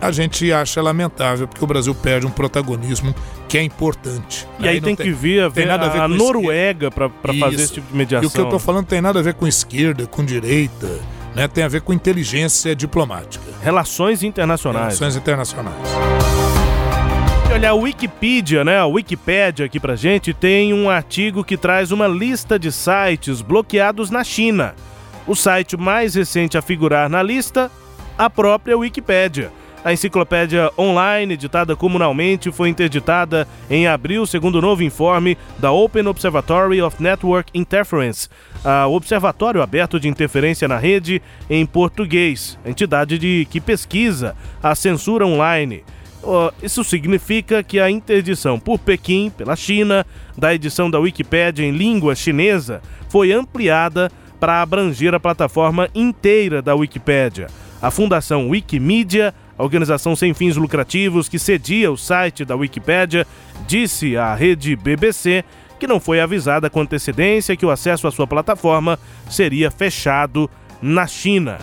[0.01, 3.15] a gente acha lamentável porque o Brasil perde um protagonismo
[3.49, 4.49] que é importante.
[4.59, 7.09] E aí, aí tem, tem, que vir a, ver, nada a, ver a Noruega para
[7.39, 8.25] fazer esse tipo de mediação.
[8.25, 10.99] E o que eu estou falando tem nada a ver com esquerda, com direita,
[11.37, 11.47] né?
[11.47, 13.45] tem a ver com inteligência diplomática.
[13.63, 14.99] Relações internacionais.
[14.99, 16.42] Relações internacionais.
[17.53, 18.79] Olha, a Wikipedia, né?
[18.79, 24.09] A Wikipédia aqui pra gente tem um artigo que traz uma lista de sites bloqueados
[24.09, 24.75] na China.
[25.27, 27.71] O site mais recente a figurar na lista,
[28.17, 29.53] a própria Wikipédia.
[29.85, 36.07] A enciclopédia online, editada comunalmente, foi interditada em abril, segundo o novo informe da Open
[36.07, 38.31] Observatory of Network Interference,
[38.89, 45.27] o Observatório Aberto de Interferência na Rede em português, entidade de, que pesquisa a censura
[45.27, 45.85] online.
[46.63, 50.07] Isso significa que a interdição por Pequim, pela China,
[50.37, 56.75] da edição da Wikipédia em língua chinesa foi ampliada para abranger a plataforma inteira da
[56.75, 57.49] Wikipédia.
[57.81, 63.27] A Fundação Wikimedia a organização sem fins lucrativos que cedia o site da Wikipédia
[63.67, 65.45] disse à rede BBC
[65.79, 68.99] que não foi avisada com antecedência que o acesso à sua plataforma
[69.29, 70.51] seria fechado
[70.81, 71.59] na China.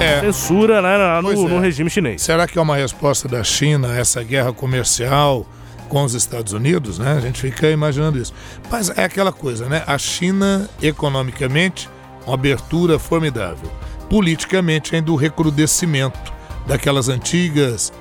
[0.00, 0.20] É.
[0.20, 1.34] Censura né, no, é.
[1.34, 2.22] no regime chinês.
[2.22, 5.46] Será que é uma resposta da China a essa guerra comercial
[5.88, 7.12] com os Estados Unidos, né?
[7.12, 8.32] A gente fica imaginando isso.
[8.70, 9.84] Mas é aquela coisa, né?
[9.86, 11.88] A China, economicamente,
[12.26, 13.70] uma abertura formidável
[14.08, 16.32] politicamente ainda o recrudescimento
[16.66, 17.92] daquelas antigas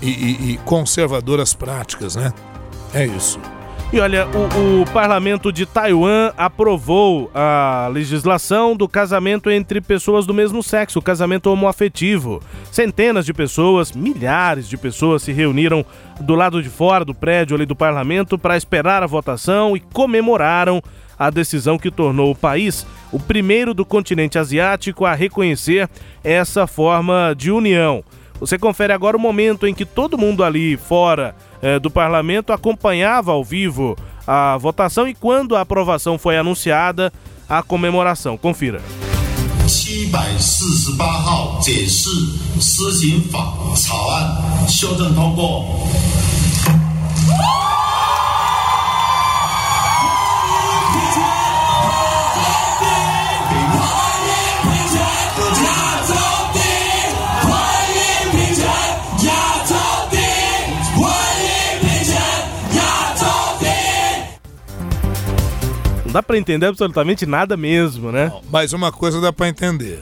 [0.00, 2.32] e, e, e conservadoras práticas, né?
[2.92, 3.40] É isso.
[3.92, 10.32] E olha, o, o, parlamento de Taiwan aprovou a legislação do casamento entre pessoas do
[10.32, 12.40] mesmo sexo, o casamento homoafetivo.
[12.70, 15.84] Centenas de pessoas, milhares de pessoas se reuniram
[16.18, 20.82] do lado de fora do prédio ali do parlamento para esperar a votação e comemoraram
[21.18, 25.86] a decisão que tornou o país o primeiro do continente asiático a reconhecer
[26.24, 28.02] essa forma de união.
[28.40, 33.31] Você confere agora o momento em que todo mundo ali fora eh, do parlamento acompanhava
[33.31, 37.11] ao vivo a votação e quando a aprovação foi anunciada,
[37.47, 38.37] a comemoração.
[38.37, 38.81] Confira.
[39.67, 42.09] 748号解释
[42.59, 46.10] 施行法草案修正通过。
[66.12, 68.26] Não dá para entender absolutamente nada mesmo, né?
[68.26, 70.00] Não, mas uma coisa dá para entender.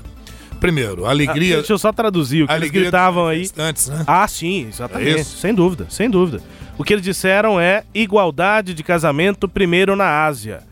[0.59, 1.55] Primeiro, alegria.
[1.55, 3.49] Ah, deixa eu só traduzir o que eles gritavam aí.
[3.57, 4.03] Antes, né?
[4.09, 5.21] Ah, sim, exatamente.
[5.21, 6.43] É sem dúvida, sem dúvida.
[6.77, 10.65] O que eles disseram é igualdade de casamento primeiro na Ásia.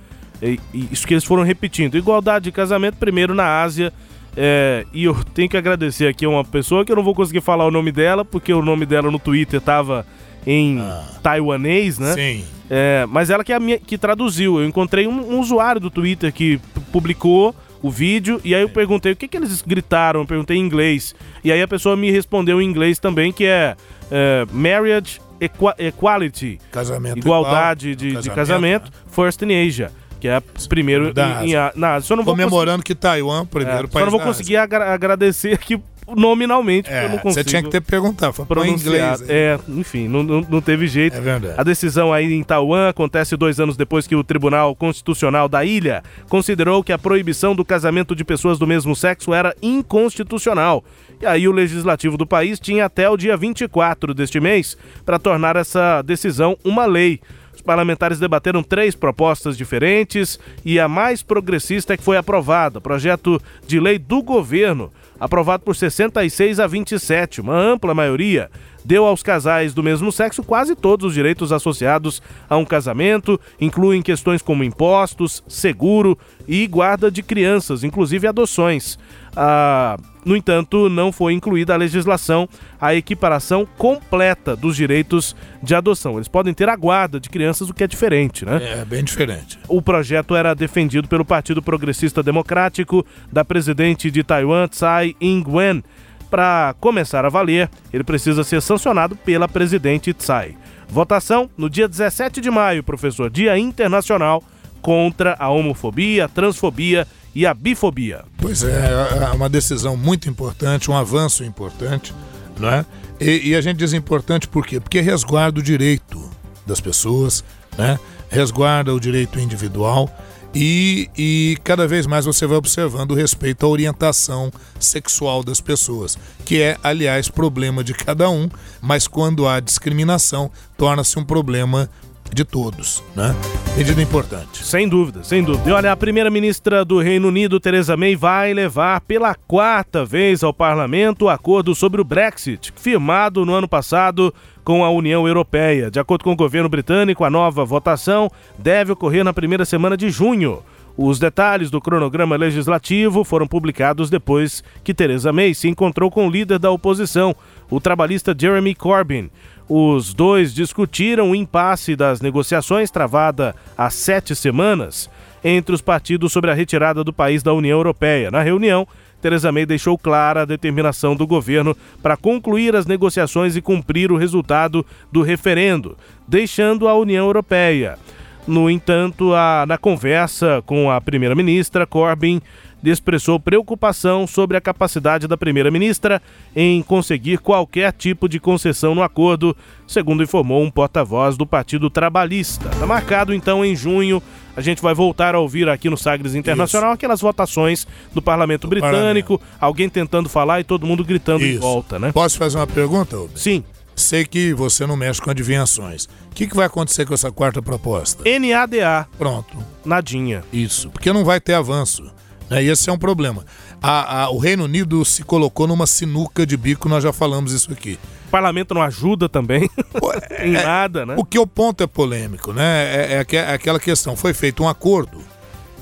[0.43, 1.97] E, e isso que eles foram repetindo.
[1.97, 3.93] Igualdade de casamento primeiro na Ásia.
[4.37, 7.43] É, e eu tenho que agradecer aqui a uma pessoa que eu não vou conseguir
[7.43, 10.05] falar o nome dela, porque o nome dela no Twitter tava
[10.51, 11.05] em ah.
[11.23, 12.15] taiwanês, né?
[12.15, 12.45] Sim.
[12.71, 14.59] É, mas ela que, é minha, que traduziu.
[14.59, 16.59] Eu encontrei um, um, usuário do Twitter que
[16.91, 20.21] publicou o vídeo e aí eu perguntei o que, que eles gritaram.
[20.21, 21.15] Eu perguntei em inglês.
[21.45, 23.77] E aí a pessoa me respondeu em inglês também, que é,
[24.11, 26.59] é Marriage Equa Equality.
[26.73, 28.85] Casamento Igualdade igual, de, casamento, de casamento.
[28.85, 28.99] Né?
[29.11, 33.47] First in Asia que é primeiro da em, em, na Só não Comemorando que Taiwan,
[33.47, 33.93] primeiro é, país.
[33.93, 35.81] Só não vou conseguir agra agradecer aqui
[36.17, 37.43] nominalmente, é, eu não consigo.
[37.43, 38.79] Você tinha que ter perguntado, foi pronunciar.
[38.79, 39.25] inglês.
[39.29, 41.17] É, enfim, não, não, não, teve jeito.
[41.17, 41.55] É verdade.
[41.59, 46.03] A decisão aí em Taiwan acontece dois anos depois que o Tribunal Constitucional da ilha
[46.29, 50.85] considerou que a proibição do casamento de pessoas do mesmo sexo era inconstitucional.
[51.21, 55.57] E aí o legislativo do país tinha até o dia 24 deste mês para tornar
[55.57, 57.21] essa decisão uma lei.
[57.59, 63.43] Os parlamentares debateram três propostas diferentes e a mais progressista é que foi aprovada, projeto
[63.67, 68.51] de lei do governo aprovado por 66 a 27, uma ampla maioria,
[68.85, 74.01] deu aos casais do mesmo sexo quase todos os direitos associados a um casamento, incluem
[74.01, 78.99] questões como impostos, seguro e guarda de crianças, inclusive adoções.
[79.41, 82.49] Ah, no entanto, não foi incluída a legislação
[82.81, 86.17] a equiparação completa dos direitos de adoção.
[86.17, 88.81] Eles podem ter a guarda de crianças, o que é diferente, né?
[88.81, 89.57] É, bem diferente.
[89.69, 95.85] O projeto era defendido pelo Partido Progressista Democrático da presidente de Taiwan, Tsai Ing-wen.
[96.29, 100.57] Para começar a valer, ele precisa ser sancionado pela presidente Tsai.
[100.89, 104.43] Votação no dia 17 de maio, professor, Dia Internacional
[104.83, 107.07] contra a homofobia, a transfobia
[107.39, 108.25] e a bifobia.
[108.37, 108.91] Pois é,
[109.23, 112.13] é uma decisão muito importante, um avanço importante,
[112.59, 112.85] não é?
[113.21, 114.81] E, e a gente diz importante por quê?
[114.81, 116.19] Porque resguarda o direito
[116.67, 117.45] das pessoas,
[117.79, 117.97] né?
[118.29, 120.13] Resguarda o direito individual
[120.53, 126.19] e, e cada vez mais você vai observando o respeito à orientação sexual das pessoas,
[126.45, 128.49] que é, aliás, problema de cada um,
[128.81, 131.89] mas quando há discriminação, torna-se um problema
[132.33, 133.35] de todos, né?
[133.77, 134.65] Medida importante.
[134.65, 135.69] Sem dúvida, sem dúvida.
[135.69, 140.53] E olha, a primeira-ministra do Reino Unido, Theresa May, vai levar pela quarta vez ao
[140.53, 144.33] parlamento o acordo sobre o Brexit, firmado no ano passado
[144.65, 145.91] com a União Europeia.
[145.91, 150.11] De acordo com o governo britânico, a nova votação deve ocorrer na primeira semana de
[150.11, 150.63] junho.
[151.01, 156.31] Os detalhes do cronograma legislativo foram publicados depois que Theresa May se encontrou com o
[156.31, 157.37] líder da oposição,
[157.71, 159.31] o trabalhista Jeremy Corbyn.
[159.69, 165.11] Os dois discutiram o impasse das negociações travada há sete semanas
[165.45, 168.31] entre os partidos sobre a retirada do país da União Europeia.
[168.31, 168.89] Na reunião,
[169.21, 174.17] Theresa May deixou clara a determinação do governo para concluir as negociações e cumprir o
[174.17, 175.97] resultado do referendo,
[176.27, 177.99] deixando a União Europeia.
[178.47, 182.41] No entanto, a, na conversa com a primeira-ministra, Corbyn
[182.85, 186.23] expressou preocupação sobre a capacidade da primeira-ministra
[186.55, 189.57] em conseguir qualquer tipo de concessão no acordo,
[189.87, 192.69] segundo informou um porta-voz do Partido Trabalhista.
[192.69, 194.23] Está marcado então em junho.
[194.57, 196.95] A gente vai voltar a ouvir aqui no Sagres Internacional Isso.
[196.95, 199.59] aquelas votações do Parlamento do Britânico, Parlamento.
[199.61, 201.57] alguém tentando falar e todo mundo gritando Isso.
[201.57, 202.13] em volta, né?
[202.13, 203.17] Posso fazer uma pergunta?
[203.35, 203.63] Sim.
[203.95, 206.05] Sei que você não mexe com adivinhações.
[206.31, 208.23] O que, que vai acontecer com essa quarta proposta?
[208.39, 209.09] NADA.
[209.19, 209.57] Pronto.
[209.85, 210.45] Nadinha.
[210.53, 210.89] Isso.
[210.91, 212.09] Porque não vai ter avanço.
[212.51, 212.65] Né?
[212.65, 213.45] E esse é um problema.
[213.83, 217.73] A, a, o Reino Unido se colocou numa sinuca de bico, nós já falamos isso
[217.73, 217.99] aqui.
[218.27, 219.71] O parlamento não ajuda também
[220.41, 221.15] em é, nada, né?
[221.17, 222.85] O que o ponto é polêmico, né?
[222.95, 224.17] É, é, é aquela questão.
[224.17, 225.19] Foi feito um acordo,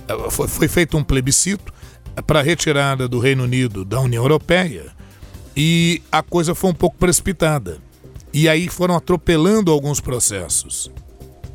[0.07, 1.73] é, foi, foi feito um plebiscito
[2.27, 4.87] para retirada do Reino Unido da União Europeia
[5.57, 7.79] e a coisa foi um pouco precipitada.
[8.33, 10.91] E aí foram atropelando alguns processos.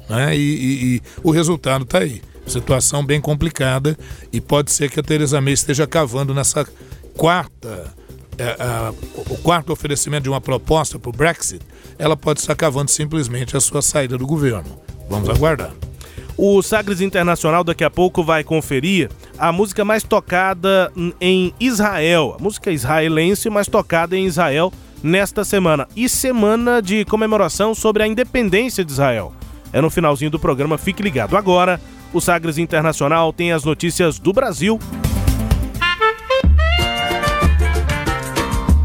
[0.09, 0.35] Né?
[0.35, 2.21] E, e, e o resultado está aí.
[2.45, 3.97] Situação bem complicada
[4.31, 6.67] e pode ser que a Teresa May esteja cavando nessa
[7.15, 7.93] quarta,
[8.37, 8.55] é,
[9.29, 11.61] o quarto oferecimento de uma proposta para o Brexit,
[11.97, 14.79] ela pode estar cavando simplesmente a sua saída do governo.
[15.09, 15.71] Vamos aguardar.
[16.37, 22.41] O Sagres Internacional daqui a pouco vai conferir a música mais tocada em Israel, a
[22.41, 24.73] música israelense mais tocada em Israel
[25.03, 29.33] nesta semana e semana de comemoração sobre a independência de Israel.
[29.73, 31.37] É no finalzinho do programa, fique ligado.
[31.37, 31.79] Agora,
[32.13, 34.79] o Sagres Internacional tem as notícias do Brasil.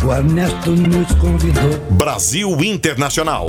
[0.05, 1.79] O Ernesto nos convidou.
[1.97, 3.47] Brasil Internacional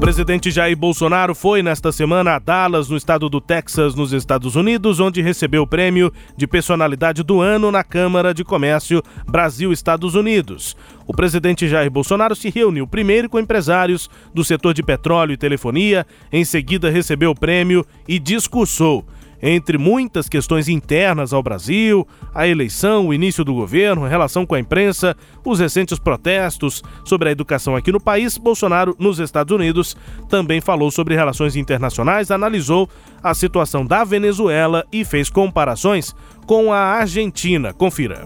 [0.00, 4.98] presidente Jair Bolsonaro foi nesta semana a Dallas, no estado do Texas, nos Estados Unidos,
[4.98, 10.74] onde recebeu o prêmio de personalidade do ano na Câmara de Comércio Brasil-Estados Unidos.
[11.06, 16.06] O presidente Jair Bolsonaro se reuniu primeiro com empresários do setor de petróleo e telefonia,
[16.32, 19.04] em seguida recebeu o prêmio e discursou
[19.42, 24.54] entre muitas questões internas ao Brasil, a eleição, o início do governo, a relação com
[24.54, 29.96] a imprensa, os recentes protestos sobre a educação aqui no país, Bolsonaro, nos Estados Unidos,
[30.28, 32.88] também falou sobre relações internacionais, analisou
[33.22, 36.14] a situação da Venezuela e fez comparações
[36.46, 37.72] com a Argentina.
[37.72, 38.24] Confira.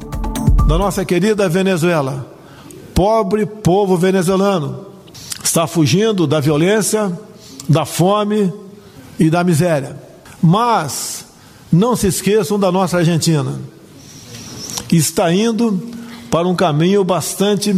[0.66, 2.26] Da nossa querida Venezuela,
[2.94, 4.86] pobre povo venezuelano,
[5.42, 7.12] está fugindo da violência,
[7.68, 8.52] da fome
[9.18, 10.13] e da miséria
[10.46, 11.24] mas
[11.72, 13.58] não se esqueçam da nossa Argentina,
[14.92, 15.82] está indo
[16.30, 17.74] para um caminho bastante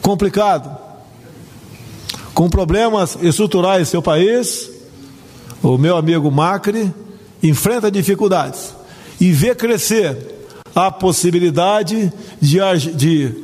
[0.00, 0.78] complicado,
[2.32, 4.70] com problemas estruturais em seu país.
[5.60, 6.94] O meu amigo Macri
[7.42, 8.72] enfrenta dificuldades
[9.20, 12.58] e vê crescer a possibilidade de,
[12.94, 13.34] de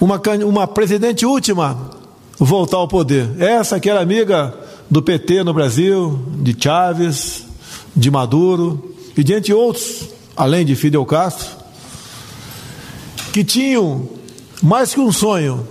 [0.00, 1.90] uma, uma presidente última
[2.38, 3.28] voltar ao poder.
[3.42, 4.54] Essa que era amiga
[4.92, 7.46] do PT no Brasil, de Chávez,
[7.96, 11.48] de Maduro e de entre outros, além de Fidel Castro,
[13.32, 14.06] que tinham
[14.62, 15.66] mais que um sonho,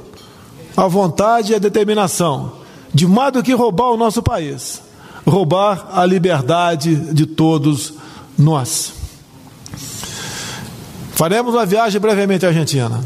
[0.76, 2.54] a vontade e a determinação
[2.92, 4.82] de mais do que roubar o nosso país,
[5.24, 7.94] roubar a liberdade de todos
[8.36, 8.92] nós.
[11.12, 13.00] Faremos uma viagem brevemente à Argentina.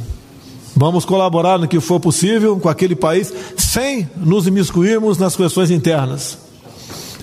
[0.76, 6.38] Vamos colaborar no que for possível com aquele país, sem nos imiscuirmos nas questões internas.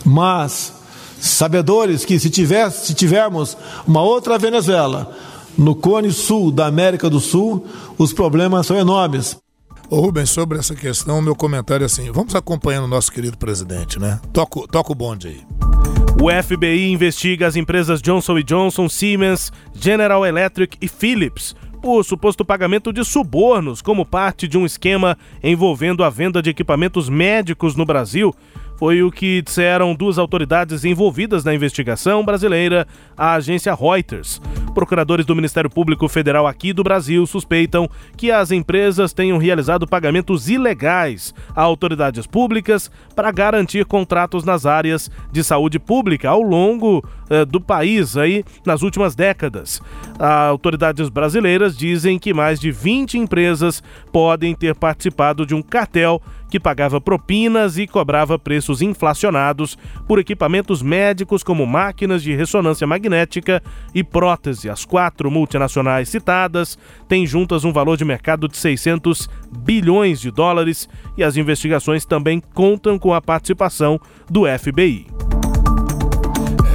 [0.04, 0.72] Mas,
[1.20, 5.14] sabedores que se, tiver, se tivermos uma outra Venezuela
[5.56, 7.66] no cone sul da América do Sul,
[7.98, 9.36] os problemas são enormes.
[9.90, 13.98] Ô Rubens, sobre essa questão, meu comentário é assim: vamos acompanhando o nosso querido presidente,
[13.98, 14.18] né?
[14.32, 15.40] Toca, toca o bonde aí.
[16.18, 22.92] O FBI investiga as empresas Johnson Johnson, Siemens, General Electric e Philips por suposto pagamento
[22.92, 28.32] de subornos como parte de um esquema envolvendo a venda de equipamentos médicos no Brasil
[28.82, 32.84] foi o que disseram duas autoridades envolvidas na investigação brasileira,
[33.16, 34.42] a agência Reuters.
[34.74, 40.48] Procuradores do Ministério Público Federal aqui do Brasil suspeitam que as empresas tenham realizado pagamentos
[40.48, 47.44] ilegais a autoridades públicas para garantir contratos nas áreas de saúde pública ao longo eh,
[47.44, 49.80] do país aí nas últimas décadas.
[50.18, 53.80] As autoridades brasileiras dizem que mais de 20 empresas
[54.10, 56.20] podem ter participado de um cartel
[56.52, 63.62] que pagava propinas e cobrava preços inflacionados por equipamentos médicos como máquinas de ressonância magnética
[63.94, 64.68] e prótese.
[64.68, 66.76] As quatro multinacionais citadas
[67.08, 72.38] têm juntas um valor de mercado de 600 bilhões de dólares e as investigações também
[72.52, 73.98] contam com a participação
[74.30, 75.06] do FBI.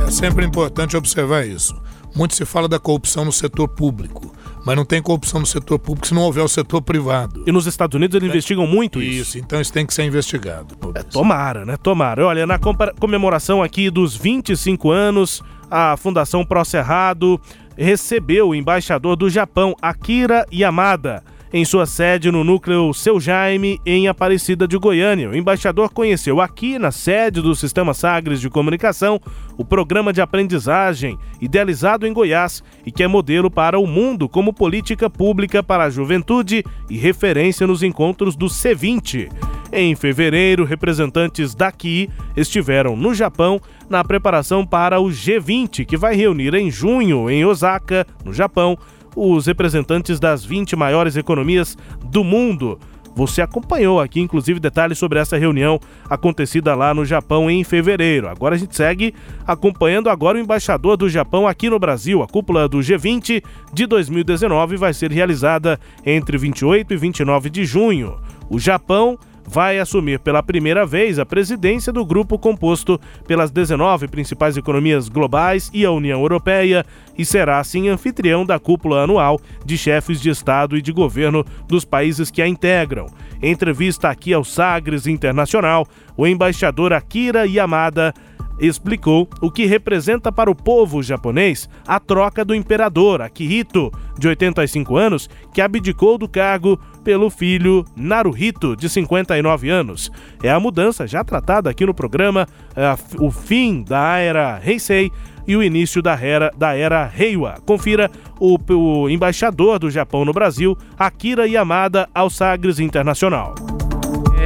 [0.07, 1.79] É sempre importante observar isso.
[2.15, 4.35] Muito se fala da corrupção no setor público
[4.67, 7.41] mas não tem corrupção no setor público se não houver o setor privado.
[7.47, 8.29] E nos Estados Unidos eles é.
[8.29, 9.29] investigam muito isso.
[9.29, 10.75] Isso, então isso tem que ser investigado.
[10.93, 11.77] É, tomara, né?
[11.77, 12.25] Tomara.
[12.25, 12.59] Olha, na
[12.99, 15.41] comemoração aqui dos 25 anos,
[15.71, 17.39] a Fundação Pro Cerrado
[17.77, 24.07] recebeu o embaixador do Japão, Akira Yamada em sua sede no núcleo Seu Jaime, em
[24.07, 25.29] Aparecida de Goiânia.
[25.29, 29.19] O embaixador conheceu aqui, na sede do Sistema Sagres de Comunicação,
[29.57, 34.53] o programa de aprendizagem idealizado em Goiás e que é modelo para o mundo como
[34.53, 39.29] política pública para a juventude e referência nos encontros do C20.
[39.71, 46.53] Em fevereiro, representantes daqui estiveram no Japão na preparação para o G20, que vai reunir
[46.53, 48.77] em junho em Osaka, no Japão,
[49.17, 52.79] os representantes das 20 maiores economias do mundo
[53.17, 58.27] Você acompanhou aqui, inclusive, detalhes sobre essa reunião acontecida lá no Japão em fevereiro.
[58.27, 59.11] Agora a gente segue
[59.47, 62.21] acompanhando agora o embaixador do Japão aqui no Brasil.
[62.21, 63.43] A cúpula do G20
[63.73, 68.19] de 2019 vai ser realizada entre 28 e 29 de junho.
[68.51, 69.17] O Japão
[69.47, 75.71] vai assumir pela primeira vez a presidência do grupo composto pelas 19 principais economias globais
[75.73, 76.85] e a União Europeia
[77.17, 81.85] e será assim anfitrião da cúpula anual de chefes de Estado e de governo dos
[81.85, 83.07] países que a integram.
[83.41, 85.87] Entrevista aqui ao Sagres Internacional,
[86.17, 88.13] o embaixador Akira Yamada
[88.59, 94.97] explicou o que representa para o povo japonês a troca do imperador Akihito, de 85
[94.97, 100.11] anos, que abdicou do cargo pelo filho Naruhito, de 59 anos.
[100.43, 105.11] É a mudança já tratada aqui no programa, é o fim da era Heisei
[105.47, 107.55] e o início da era, da era Heiwa.
[107.65, 113.55] Confira o, o embaixador do Japão no Brasil, Akira Yamada, ao Sagres Internacional.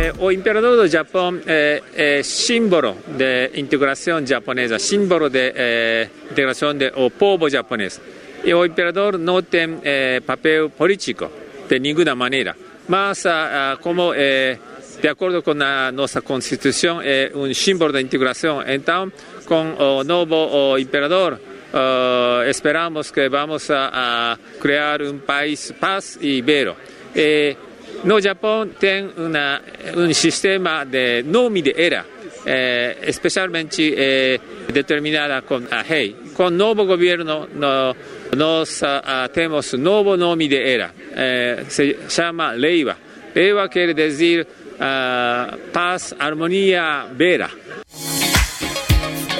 [0.02, 6.74] Eh, o imperador do Japão é, é símbolo de integração japonesa, símbolo de é, integração
[6.74, 8.02] do povo japonês.
[8.44, 11.30] E o imperador não tem é, papel político
[11.70, 12.56] de nenhuma maneira,
[12.88, 18.64] mas ah, como de acordo com a nossa Constituição é um símbolo de integração.
[18.66, 19.12] Então,
[19.46, 26.18] com o novo o imperador, uh, esperamos que vamos a, a, criar um país paz
[26.20, 26.76] e belo.
[28.04, 29.62] No Japão tem uma,
[29.96, 32.04] um sistema de nome de era,
[32.46, 34.40] eh, especialmente eh,
[34.74, 36.16] determinada com a rei.
[36.34, 37.96] Com o novo governo, no,
[38.36, 42.98] nós uh, temos novo nome de era, eh, se chama Leiva.
[43.36, 47.52] Leiva quer dizer uh, paz, harmonia, vera.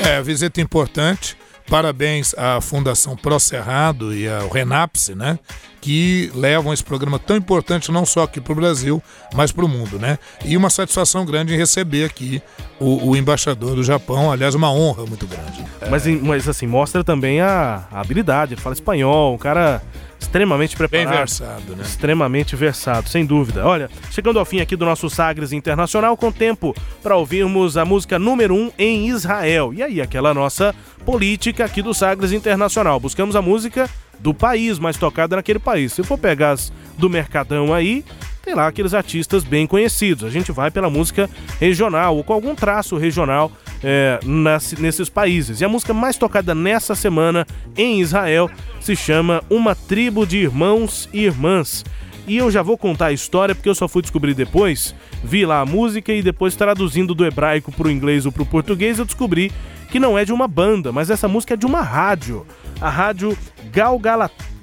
[0.06, 1.41] É, visita importante.
[1.72, 5.40] Parabéns à Fundação Pro Cerrado e ao Renapse, né?
[5.80, 9.02] que levam esse programa tão importante não só aqui para o Brasil,
[9.34, 10.20] mas para o mundo, né?
[10.46, 12.40] E uma satisfação grande em receber aqui
[12.80, 15.66] o, o, embaixador do Japão, aliás, uma honra muito grande.
[15.90, 19.82] Mas, mas assim, mostra também a, a habilidade, ele fala espanhol, um cara
[20.22, 21.10] extremamente preparado.
[21.10, 21.84] Bem versado, né?
[21.84, 23.66] Extremamente versado, sem dúvida.
[23.66, 28.20] Olha, chegando ao fim aqui do nosso Sagres Internacional, com tempo para ouvirmos a música
[28.20, 29.74] número 1 um em Israel.
[29.74, 30.74] E aí, aquela nossa
[31.06, 33.00] política aqui do Sagres Internacional.
[33.00, 35.94] Buscamos a música do país, mais tocada naquele país.
[35.94, 38.06] Se for pegar as do Mercadão aí,
[38.44, 40.24] tem lá aqueles artistas bem conhecidos.
[40.24, 43.52] A gente vai pela música regional ou com algum traço regional
[43.84, 45.62] é, nas, nesses países.
[45.62, 47.46] E a música mais tocada nessa semana
[47.78, 51.84] em Israel se chama Uma Tribo de Irmãos e Irmãs.
[52.28, 54.96] E eu já vou contar a história porque eu só fui descobrir depois.
[55.24, 58.46] Vi lá a música e depois traduzindo do hebraico para o inglês ou para o
[58.46, 59.52] português eu descobri
[59.90, 62.46] que não é de uma banda, mas essa música é de uma rádio.
[62.80, 63.38] A rádio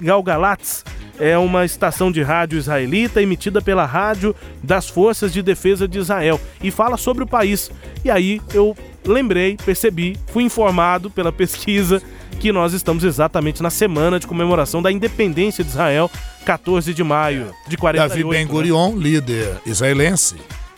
[0.01, 0.83] Galgalatz
[1.19, 6.39] é uma estação de rádio israelita emitida pela Rádio das Forças de Defesa de Israel
[6.63, 7.69] e fala sobre o país.
[8.03, 12.01] E aí eu lembrei, percebi, fui informado pela pesquisa
[12.39, 16.09] que nós estamos exatamente na semana de comemoração da independência de Israel,
[16.45, 18.09] 14 de maio de 48.
[18.09, 19.03] Davi Ben Gurion, né?
[19.03, 20.35] líder israelense,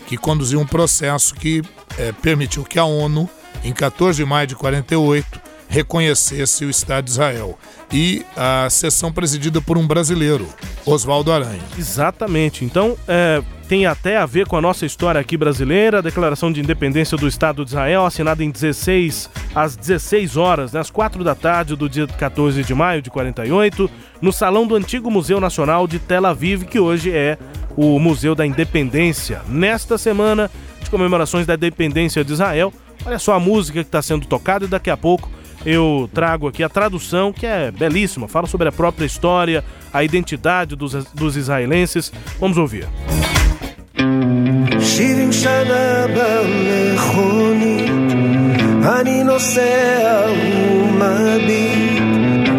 [0.08, 1.62] que conduziu um processo que
[2.00, 3.30] é, permitiu que a ONU,
[3.64, 7.58] em 14 de maio de 48, reconhecesse o Estado de Israel.
[7.92, 10.46] E a sessão presidida por um brasileiro,
[10.86, 11.62] Oswaldo Aranha.
[11.80, 12.66] Exatamente.
[12.66, 16.60] Então, é, tem até a ver com a nossa história aqui brasileira, a Declaração de
[16.60, 21.36] Independência do Estado de Israel, assinada em 16 às 16 horas, né, às 4 da
[21.36, 23.90] tarde do dia 14 de maio de 48,
[24.22, 27.38] no salão do antigo Museu Nacional de Tel Aviv, que hoje é
[27.78, 29.42] o Museu da Independência.
[29.48, 30.52] Nesta semana
[30.82, 32.74] de comemorações da independência de Israel,
[33.06, 35.30] olha só a música que está sendo tocada e daqui a pouco
[35.65, 40.77] eu trago aqui a tradução, que é belíssima, fala sobre a própria história, a identidade
[40.77, 42.13] dos, dos israelenses.
[42.39, 42.87] Vamos ouvir.
[49.01, 52.03] אני נוסע ומביט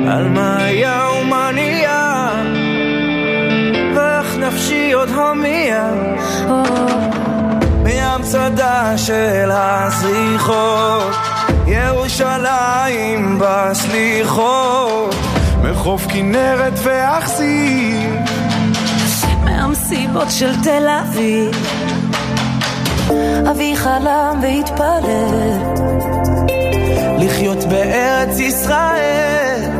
[0.08, 2.32] על מה היה ומה נהיה
[3.96, 5.92] ואיך נפשי עוד הומייה
[7.84, 11.31] מהמצדה של הזריחות
[11.73, 15.15] ירושלים בסליחות
[15.63, 18.25] מחוף כנרת ואכסים
[19.45, 21.51] מהמסיבות של תל אביב.
[23.51, 25.59] אבי חלם והתפלל.
[27.19, 29.71] לחיות בארץ ישראל.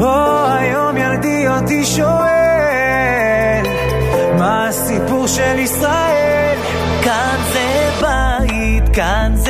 [0.00, 3.62] או היום ילדי אותי שואל
[4.38, 6.58] מה הסיפור של ישראל?
[7.02, 9.43] כאן זה בית, כאן זה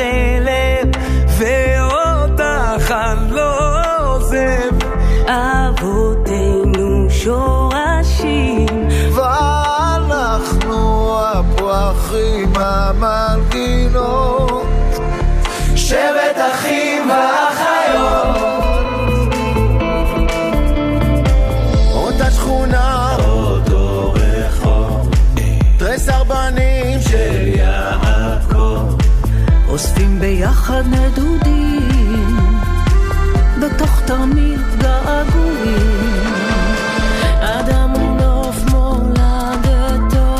[30.74, 32.36] ביחד נדודים,
[33.60, 36.34] בתוך תרמיל געגועים.
[37.40, 40.34] אדם נוף מולדתו,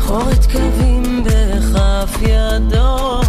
[0.00, 3.20] חורת קווים בכף ידו.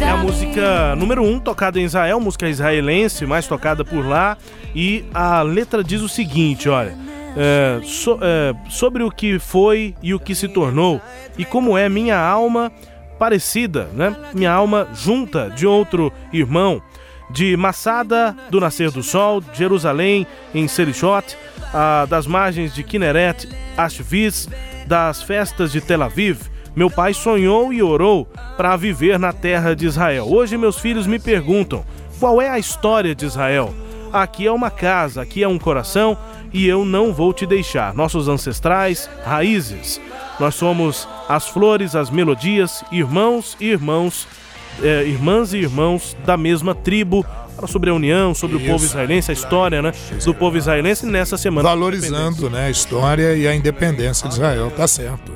[0.00, 4.36] É a música número 1, um, tocada em Israel, música israelense, mais tocada por lá.
[4.74, 6.96] E a letra diz o seguinte: olha.
[7.36, 11.00] É, so, é, sobre o que foi e o que se tornou,
[11.36, 12.72] e como é minha alma
[13.23, 14.13] parecida, né?
[14.33, 16.81] Minha alma junta de outro irmão,
[17.29, 21.37] de Massada do Nascer do Sol, Jerusalém, em Serichot,
[22.09, 23.47] das margens de Kineret,
[23.77, 24.49] Ashviz,
[24.85, 26.41] das festas de Tel Aviv,
[26.75, 30.27] meu pai sonhou e orou para viver na terra de Israel.
[30.27, 31.85] Hoje meus filhos me perguntam:
[32.19, 33.73] qual é a história de Israel?
[34.11, 36.17] Aqui é uma casa, aqui é um coração
[36.53, 37.93] e eu não vou te deixar.
[37.93, 39.99] Nossos ancestrais, raízes.
[40.39, 44.27] Nós somos as flores, as melodias, irmãos e irmãos,
[44.81, 47.25] é, irmãs e irmãos da mesma tribo.
[47.67, 48.65] Sobre a união, sobre Isso.
[48.65, 49.93] o povo israelense, a história né,
[50.25, 51.69] do povo israelense nessa semana.
[51.69, 55.31] Valorizando né, a história e a independência de Israel, tá certo.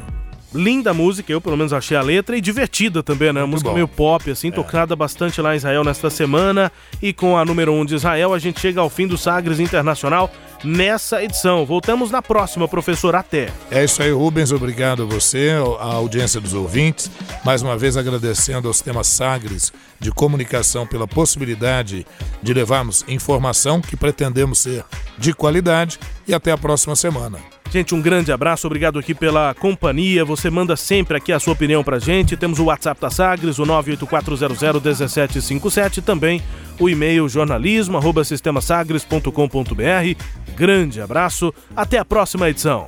[0.53, 3.41] Linda música, eu pelo menos achei a letra e divertida também, né?
[3.41, 3.75] Muito música bom.
[3.75, 4.51] meio pop, assim, é.
[4.51, 6.71] tocada bastante lá em Israel nesta semana.
[7.01, 9.59] E com a número 1 um de Israel, a gente chega ao fim do Sagres
[9.59, 10.31] Internacional
[10.63, 11.65] nessa edição.
[11.65, 13.15] Voltamos na próxima, professor.
[13.15, 13.51] Até.
[13.71, 14.51] É isso aí, Rubens.
[14.51, 17.09] Obrigado a você, a audiência dos ouvintes.
[17.43, 22.05] Mais uma vez agradecendo ao Sistema Sagres de Comunicação pela possibilidade
[22.41, 24.83] de levarmos informação que pretendemos ser
[25.17, 25.99] de qualidade.
[26.27, 27.56] E até a próxima semana.
[27.71, 30.23] Gente, um grande abraço, obrigado aqui pela companhia.
[30.23, 32.37] Você manda sempre aqui a sua opinião pra gente.
[32.37, 36.41] Temos o WhatsApp da Sagres, o 984001757, também
[36.79, 40.23] o e-mail jornalismo arroba sistemasagres.com.br.
[40.55, 42.87] Grande abraço, até a próxima edição.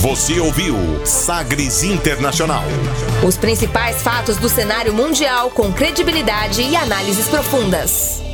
[0.00, 0.74] Você ouviu
[1.04, 2.64] Sagres Internacional.
[3.22, 8.29] Os principais fatos do cenário mundial com credibilidade e análises profundas.